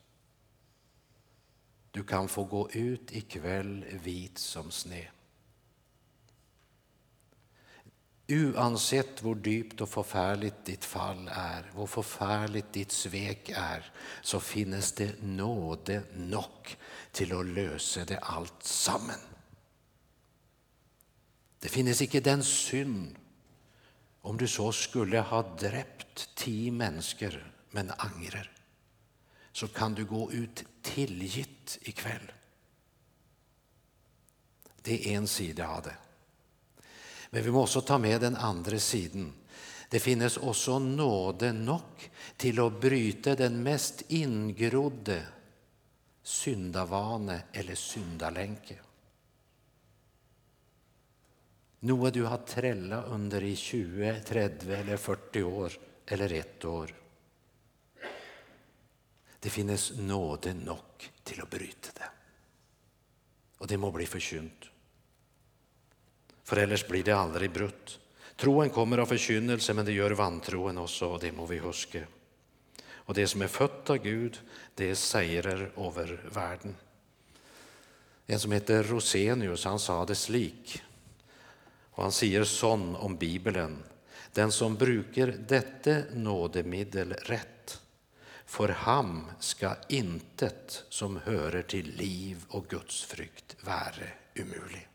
Du 1.91 2.03
kan 2.03 2.27
få 2.27 2.43
gå 2.43 2.71
ut 2.71 3.11
ikväll 3.11 3.85
vit 4.03 4.37
som 4.37 4.71
snö. 4.71 5.05
Oavsett 8.29 9.25
hur 9.25 9.47
djupt 9.47 9.81
och 9.81 9.89
förfärligt 9.89 10.65
ditt 10.65 10.85
fall 10.85 11.29
är, 11.33 11.71
hur 11.75 11.85
förfärligt 11.85 12.73
ditt 12.73 12.91
svek 12.91 13.49
är, 13.49 13.91
så 14.21 14.39
finns 14.39 14.91
det 14.91 15.21
nåde 15.21 16.03
nog 16.15 16.77
till 17.11 17.39
att 17.39 17.45
lösa 17.45 18.05
det 18.05 18.19
allt 18.19 18.63
samman. 18.63 19.19
Det 21.59 21.69
finns 21.69 22.01
icke 22.01 22.19
den 22.19 22.43
synd 22.43 23.15
om 24.21 24.37
du 24.37 24.47
så 24.47 24.71
skulle 24.71 25.19
ha 25.19 25.55
dräpt 25.55 26.35
tio 26.35 26.71
människor 26.71 27.53
men 27.71 27.91
angrer 27.97 28.51
så 29.51 29.67
kan 29.67 29.93
du 29.93 30.05
gå 30.05 30.31
ut 30.31 30.65
tillgitt 30.81 31.77
ikväll. 31.81 32.31
Det 34.81 35.13
är 35.13 35.17
en 35.17 35.27
sida 35.27 35.67
av 35.67 35.81
det. 35.81 35.95
Men 37.29 37.43
vi 37.43 37.51
måste 37.51 37.81
ta 37.81 37.97
med 37.97 38.21
den 38.21 38.35
andra 38.35 38.79
sidan. 38.79 39.33
Det 39.89 39.99
finns 39.99 40.37
också 40.37 40.79
nåde 40.79 41.53
nog 41.53 42.11
till 42.37 42.59
att 42.59 42.81
bryta 42.81 43.35
den 43.35 43.63
mest 43.63 44.03
ingrodde 44.07 45.25
syndavane 46.23 47.41
eller 47.51 47.75
syndalänke. 47.75 48.75
Något 51.79 52.13
du 52.13 52.23
har 52.23 52.37
trällat 52.37 53.05
under 53.07 53.43
i 53.43 53.55
20, 53.55 54.21
30 54.25 54.71
eller 54.71 54.97
40 54.97 55.43
år 55.43 55.73
eller 56.05 56.33
ett 56.33 56.65
år. 56.65 56.95
Det 59.39 59.49
finns 59.49 59.91
nåde 59.97 60.53
nog 60.53 61.11
till 61.23 61.41
att 61.41 61.49
bryta 61.49 61.89
det. 61.93 62.09
Och 63.57 63.67
det 63.67 63.77
må 63.77 63.91
bli 63.91 64.05
förkynt. 64.05 64.65
För 66.47 66.57
ellers 66.57 66.87
blir 66.87 67.03
det 67.03 67.11
aldrig 67.11 67.51
brutt. 67.51 67.99
Troen 68.35 68.69
kommer 68.69 68.97
av 68.97 69.05
förkynnelse, 69.05 69.73
men 69.73 69.85
det 69.85 69.91
gör 69.91 70.11
vantroen 70.11 70.77
också, 70.77 71.07
och 71.07 71.19
det 71.19 71.31
må 71.31 71.45
vi 71.45 71.57
huska. 71.57 72.03
Och 72.89 73.13
det 73.13 73.27
som 73.27 73.41
är 73.41 73.47
fött 73.47 73.89
av 73.89 73.97
Gud, 73.97 74.39
det 74.75 74.89
är 74.89 74.95
säger 74.95 75.71
över 75.77 76.23
världen. 76.31 76.75
En 78.25 78.39
som 78.39 78.51
heter 78.51 78.83
Rosenius, 78.83 79.65
han 79.65 79.79
sa 79.79 80.05
det 80.05 80.15
slik. 80.15 80.83
Och 81.91 82.03
han 82.03 82.11
säger 82.11 82.43
sån 82.43 82.95
om 82.95 83.17
Bibeln. 83.17 83.83
Den 84.33 84.51
som 84.51 84.75
brukar 84.75 85.27
detta 85.27 85.95
nådemedel 86.13 87.13
rätt, 87.13 87.81
för 88.45 88.69
ham 88.69 89.31
ska 89.39 89.75
intet 89.89 90.83
som 90.89 91.17
hörer 91.17 91.61
till 91.61 91.95
liv 91.95 92.45
och 92.47 92.67
Guds 92.67 93.03
frykt 93.03 93.55
vara 93.61 94.07
umulig. 94.35 94.87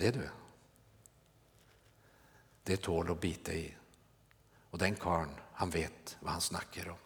Det 0.00 0.06
är 0.06 0.12
du. 0.12 0.28
Det 2.62 2.76
tål 2.76 3.10
att 3.10 3.20
bita 3.20 3.52
i. 3.52 3.74
Och 4.70 4.78
den 4.78 4.96
karn, 4.96 5.34
han 5.52 5.70
vet 5.70 6.16
vad 6.20 6.32
han 6.32 6.40
snackar 6.40 6.88
om. 6.88 6.96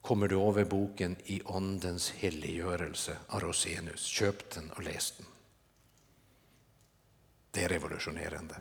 kommer 0.00 0.28
du 0.28 0.40
över 0.40 0.64
boken 0.64 1.16
I 1.24 1.42
ondens 1.44 2.10
heliggörelse 2.10 3.16
av 3.26 3.40
Rosenius. 3.40 4.00
Köp 4.00 4.50
den 4.50 4.70
och 4.70 4.82
läs 4.82 5.14
den. 5.16 5.26
Det 7.50 7.64
är 7.64 7.68
revolutionerande. 7.68 8.60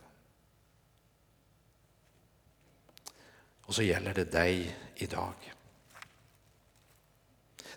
Och 3.61 3.75
så 3.75 3.83
gäller 3.83 4.13
det 4.13 4.31
dig 4.31 4.77
idag. 4.95 5.53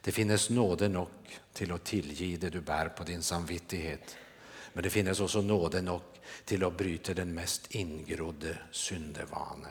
Det 0.01 0.13
finns 0.13 0.51
nåde 0.51 0.89
nog 0.89 1.09
till 1.53 1.73
att 1.73 1.85
tillge 1.85 2.37
det 2.37 2.51
du 2.51 2.61
bär 2.61 2.89
på 2.89 3.05
din 3.05 3.23
samvittighet. 3.23 4.17
Men 4.75 4.83
det 4.83 4.91
finns 4.91 5.21
också 5.21 5.41
nåde 5.41 5.83
nog 5.83 6.01
till 6.45 6.65
att 6.65 6.77
bryta 6.77 7.15
den 7.15 7.35
mest 7.35 7.75
ingrodde 7.75 8.59
syndevane. 8.71 9.69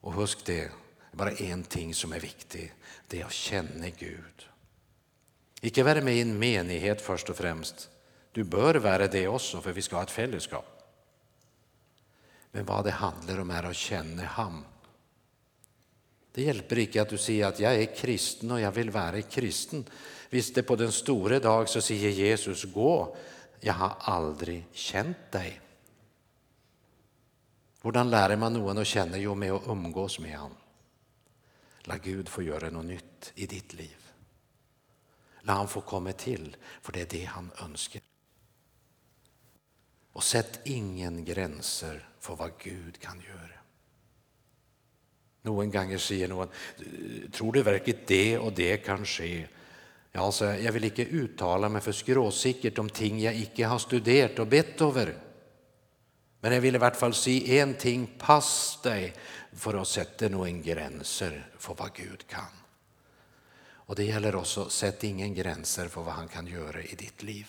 Och 0.00 0.12
husk 0.12 0.44
det, 0.44 0.70
bara 1.12 1.30
en 1.30 1.64
ting 1.64 1.94
som 1.94 2.12
är 2.12 2.20
viktig, 2.20 2.74
det 3.08 3.20
är 3.20 3.24
att 3.24 3.32
känna 3.32 3.88
Gud. 3.88 4.48
Icke 5.60 5.82
vara 5.82 6.00
med 6.00 6.14
i 6.14 6.20
en 6.20 6.38
menighet 6.38 7.00
först 7.00 7.30
och 7.30 7.36
främst. 7.36 7.90
Du 8.32 8.44
bör 8.44 8.74
vara 8.74 9.06
det 9.06 9.28
också, 9.28 9.60
för 9.60 9.72
vi 9.72 9.82
ska 9.82 9.96
ha 9.96 10.02
ett 10.02 10.10
fällskap. 10.10 10.76
Men 12.52 12.64
vad 12.64 12.84
det 12.84 12.90
handlar 12.90 13.40
om 13.40 13.50
är 13.50 13.62
att 13.62 13.76
känna 13.76 14.22
ham. 14.22 14.64
Det 16.36 16.42
hjälper 16.42 16.78
inte 16.78 17.02
att 17.02 17.08
du 17.08 17.18
säger 17.18 17.46
att 17.46 17.60
jag 17.60 17.74
är 17.74 17.96
kristen 17.96 18.50
och 18.50 18.60
jag 18.60 18.72
vill 18.72 18.90
vara 18.90 19.22
kristen. 19.22 19.84
Visst, 20.30 20.54
det 20.54 20.62
på 20.62 20.76
den 20.76 20.92
stora 20.92 21.40
dag 21.40 21.68
så 21.68 21.80
säger 21.80 22.10
Jesus 22.10 22.64
gå, 22.64 23.16
jag 23.60 23.74
har 23.74 23.96
aldrig 23.98 24.66
känt 24.72 25.32
dig. 25.32 25.60
Hur 27.82 28.04
lär 28.04 28.36
man 28.36 28.52
någon 28.52 28.78
att 28.78 28.86
känna? 28.86 29.18
Jo, 29.18 29.34
med 29.34 29.52
att 29.52 29.66
umgås 29.66 30.18
med 30.18 30.38
honom. 30.38 30.56
Låt 31.82 32.02
Gud 32.02 32.28
få 32.28 32.42
göra 32.42 32.70
något 32.70 32.84
nytt 32.84 33.32
i 33.34 33.46
ditt 33.46 33.74
liv. 33.74 34.12
Låt 35.40 35.56
han 35.56 35.68
få 35.68 35.80
komma 35.80 36.12
till, 36.12 36.56
för 36.82 36.92
det 36.92 37.00
är 37.00 37.18
det 37.18 37.24
han 37.24 37.50
önskar. 37.64 38.02
Och 40.12 40.24
sätt 40.24 40.60
ingen 40.64 41.24
gränser 41.24 42.08
för 42.20 42.36
vad 42.36 42.50
Gud 42.58 43.00
kan 43.00 43.20
göra. 43.20 43.55
Någon 45.46 45.70
gång 45.70 45.98
säger 45.98 46.28
någon, 46.28 46.48
tror 47.32 47.52
du 47.52 47.62
verkligen 47.62 48.00
det 48.06 48.38
och 48.38 48.52
det 48.52 48.76
kan 48.76 49.06
ske? 49.06 49.46
Ja, 50.12 50.20
alltså, 50.20 50.44
jag 50.44 50.72
vill 50.72 50.84
inte 50.84 51.02
uttala 51.02 51.68
mig 51.68 51.80
för 51.80 51.92
skråsikkert 51.92 52.78
om 52.78 52.88
ting 52.88 53.20
jag 53.20 53.36
icke 53.36 53.66
har 53.66 53.78
studerat 53.78 54.38
och 54.38 54.46
bett 54.46 54.80
över. 54.80 55.14
Men 56.40 56.52
jag 56.52 56.60
vill 56.60 56.74
i 56.74 56.78
vart 56.78 56.96
fall 56.96 57.14
se 57.14 57.58
en 57.58 57.74
ting, 57.74 58.06
pass 58.18 58.78
dig 58.82 59.14
för 59.52 59.74
att 59.74 59.88
sätta 59.88 60.28
några 60.28 60.50
gränser 60.50 61.50
för 61.58 61.74
vad 61.74 61.92
Gud 61.94 62.26
kan. 62.26 62.52
Och 63.86 63.94
det 63.94 64.04
gäller 64.04 64.34
också, 64.34 64.68
sätt 64.68 65.04
ingen 65.04 65.34
gränser 65.34 65.88
för 65.88 66.02
vad 66.02 66.14
han 66.14 66.28
kan 66.28 66.46
göra 66.46 66.82
i 66.82 66.94
ditt 66.94 67.22
liv. 67.22 67.46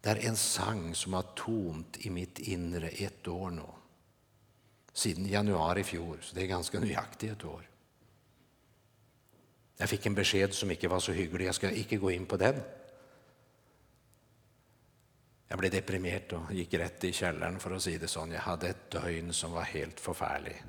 Det 0.00 0.08
är 0.08 0.26
en 0.26 0.36
sang 0.36 0.94
som 0.94 1.12
har 1.12 1.22
tomt 1.22 1.96
i 1.98 2.10
mitt 2.10 2.38
inre 2.38 2.88
ett 2.88 3.28
år 3.28 3.50
nu. 3.50 3.62
Sedan 4.98 5.26
januari 5.26 5.80
i 5.80 5.84
fjol, 5.84 6.18
så 6.22 6.34
det 6.34 6.42
är 6.42 6.46
ganska 6.46 6.80
nöjaktigt 6.80 7.32
ett 7.32 7.44
år. 7.44 7.70
Jag 9.76 9.88
fick 9.88 10.06
en 10.06 10.14
besked 10.14 10.54
som 10.54 10.70
inte 10.70 10.88
var 10.88 11.00
så 11.00 11.12
hygglig, 11.12 11.46
jag 11.46 11.54
ska 11.54 11.70
inte 11.70 11.96
gå 11.96 12.10
in 12.10 12.26
på 12.26 12.36
den. 12.36 12.60
Jag 15.48 15.58
blev 15.58 15.70
deprimerad 15.70 16.32
och 16.32 16.54
gick 16.54 16.74
rätt 16.74 17.04
i 17.04 17.12
källaren 17.12 17.58
för 17.58 17.70
att 17.70 17.82
säga 17.82 17.98
det 17.98 18.08
så. 18.08 18.28
Jag 18.32 18.40
hade 18.40 18.68
ett 18.68 18.90
dygn 18.90 19.32
som 19.32 19.52
var 19.52 19.62
helt 19.62 20.00
förfärligt. 20.00 20.64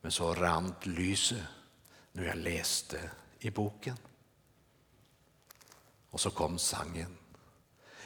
Men 0.00 0.12
så 0.12 0.34
rant 0.34 0.86
lyset 0.86 1.42
när 2.12 2.24
jag 2.24 2.36
läste 2.36 3.10
i 3.38 3.50
boken. 3.50 3.96
Och 6.10 6.20
så 6.20 6.30
kom 6.30 6.58
sangen. 6.58 7.16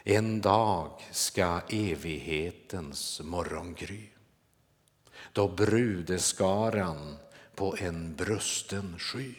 En 0.05 0.41
dag 0.41 1.03
ska 1.11 1.61
evighetens 1.69 3.21
morgon 3.21 3.75
gry. 3.75 4.12
Då 5.33 5.49
brudeskaran 5.49 7.17
på 7.55 7.77
en 7.79 8.15
brusten 8.17 8.95
sky 8.99 9.35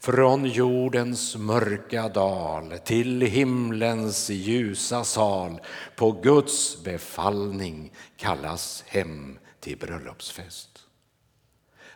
från 0.00 0.44
jordens 0.44 1.36
mörka 1.36 2.08
dal 2.08 2.78
till 2.78 3.20
himlens 3.20 4.30
ljusa 4.30 5.04
sal 5.04 5.60
på 5.96 6.12
Guds 6.12 6.84
befallning 6.84 7.92
kallas 8.16 8.84
hem 8.86 9.38
till 9.60 9.78
bröllopsfest. 9.78 10.68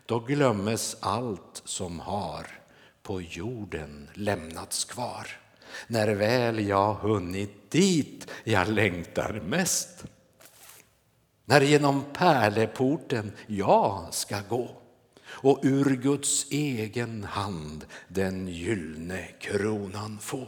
Då 0.06 0.20
glömmes 0.20 0.96
allt 1.00 1.62
som 1.64 2.00
har 2.00 2.46
på 3.02 3.20
jorden 3.20 4.10
lämnats 4.14 4.84
kvar 4.84 5.26
när 5.86 6.14
väl 6.14 6.68
jag 6.68 6.94
hunnit 6.94 7.70
dit 7.70 8.26
jag 8.44 8.68
längtar 8.68 9.42
mest. 9.46 10.04
När 11.44 11.60
genom 11.60 12.04
pärleporten 12.12 13.32
jag 13.46 14.14
ska 14.14 14.40
gå 14.48 14.70
och 15.26 15.58
ur 15.62 15.96
Guds 15.96 16.46
egen 16.50 17.24
hand 17.24 17.86
den 18.08 18.48
gyllne 18.48 19.26
kronan 19.40 20.18
få. 20.18 20.46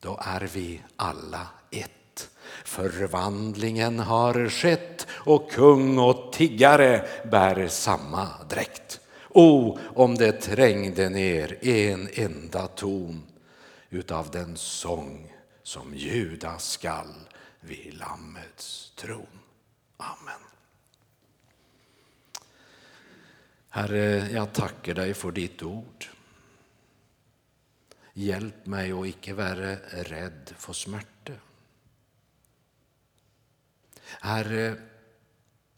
Då 0.00 0.20
är 0.22 0.50
vi 0.54 0.82
alla 0.96 1.48
ett. 1.70 2.30
Förvandlingen 2.64 3.98
har 3.98 4.48
skett 4.48 5.06
och 5.10 5.50
kung 5.50 5.98
och 5.98 6.32
tiggare 6.32 7.08
bär 7.30 7.68
samma 7.68 8.28
dräkt. 8.50 9.00
O, 9.28 9.78
om 9.94 10.14
det 10.14 10.32
trängde 10.32 11.08
ner 11.08 11.64
en 11.64 12.08
enda 12.12 12.66
ton 12.66 13.22
utav 13.90 14.30
den 14.30 14.56
sång 14.56 15.32
som 15.62 15.94
ljuda 15.94 16.58
skall 16.58 17.14
vid 17.68 17.94
Lammets 17.94 18.92
tron. 18.96 19.26
Amen. 19.96 20.40
Herre, 23.68 24.30
jag 24.30 24.52
tackar 24.52 24.94
dig 24.94 25.14
för 25.14 25.32
ditt 25.32 25.62
ord. 25.62 26.06
Hjälp 28.12 28.66
mig 28.66 28.92
att 28.92 29.06
icke 29.06 29.34
vara 29.34 29.76
rädd 29.90 30.54
för 30.56 30.72
smärta. 30.72 31.32
Herre, 34.20 34.76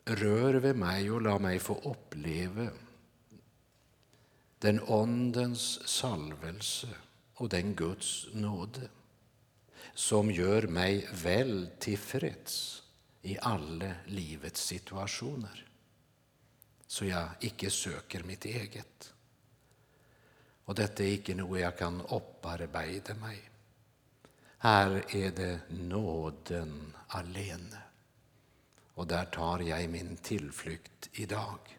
rör 0.05 0.55
vid 0.55 0.77
mig 0.77 1.11
och 1.11 1.23
låt 1.23 1.43
mig 1.43 1.59
få 1.59 1.81
uppleva 1.85 2.69
den 4.59 4.81
Ondens 4.81 5.89
salvelse 5.89 6.89
och 7.35 7.49
den 7.49 7.75
Guds 7.75 8.27
nåde 8.33 8.89
som 9.95 10.31
gör 10.31 10.63
mig 10.63 11.09
väl 11.13 11.71
tillfreds 11.79 12.83
i 13.23 13.39
alla 13.39 13.93
livets 14.07 14.65
situationer 14.65 15.67
så 16.87 17.05
jag 17.05 17.29
icke 17.41 17.71
söker 17.71 18.23
mitt 18.23 18.45
eget. 18.45 19.15
Och 20.65 20.75
detta 20.75 21.03
är 21.03 21.09
icke 21.09 21.35
något 21.35 21.61
jag 21.61 21.79
kan 21.79 22.01
upparbeta 22.01 23.15
mig. 23.15 23.51
Här 24.59 25.05
är 25.17 25.31
det 25.31 25.61
nåden 25.69 26.97
alene. 27.09 27.83
Och 28.95 29.07
där 29.07 29.25
tar 29.25 29.59
jag 29.61 29.91
min 29.91 30.17
tillflykt 30.17 31.09
idag. 31.13 31.79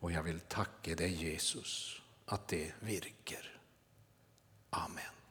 Och 0.00 0.12
jag 0.12 0.22
vill 0.22 0.40
tacka 0.40 0.94
dig 0.94 1.12
Jesus 1.12 2.02
att 2.26 2.48
det 2.48 2.72
virker. 2.80 3.60
Amen. 4.70 5.21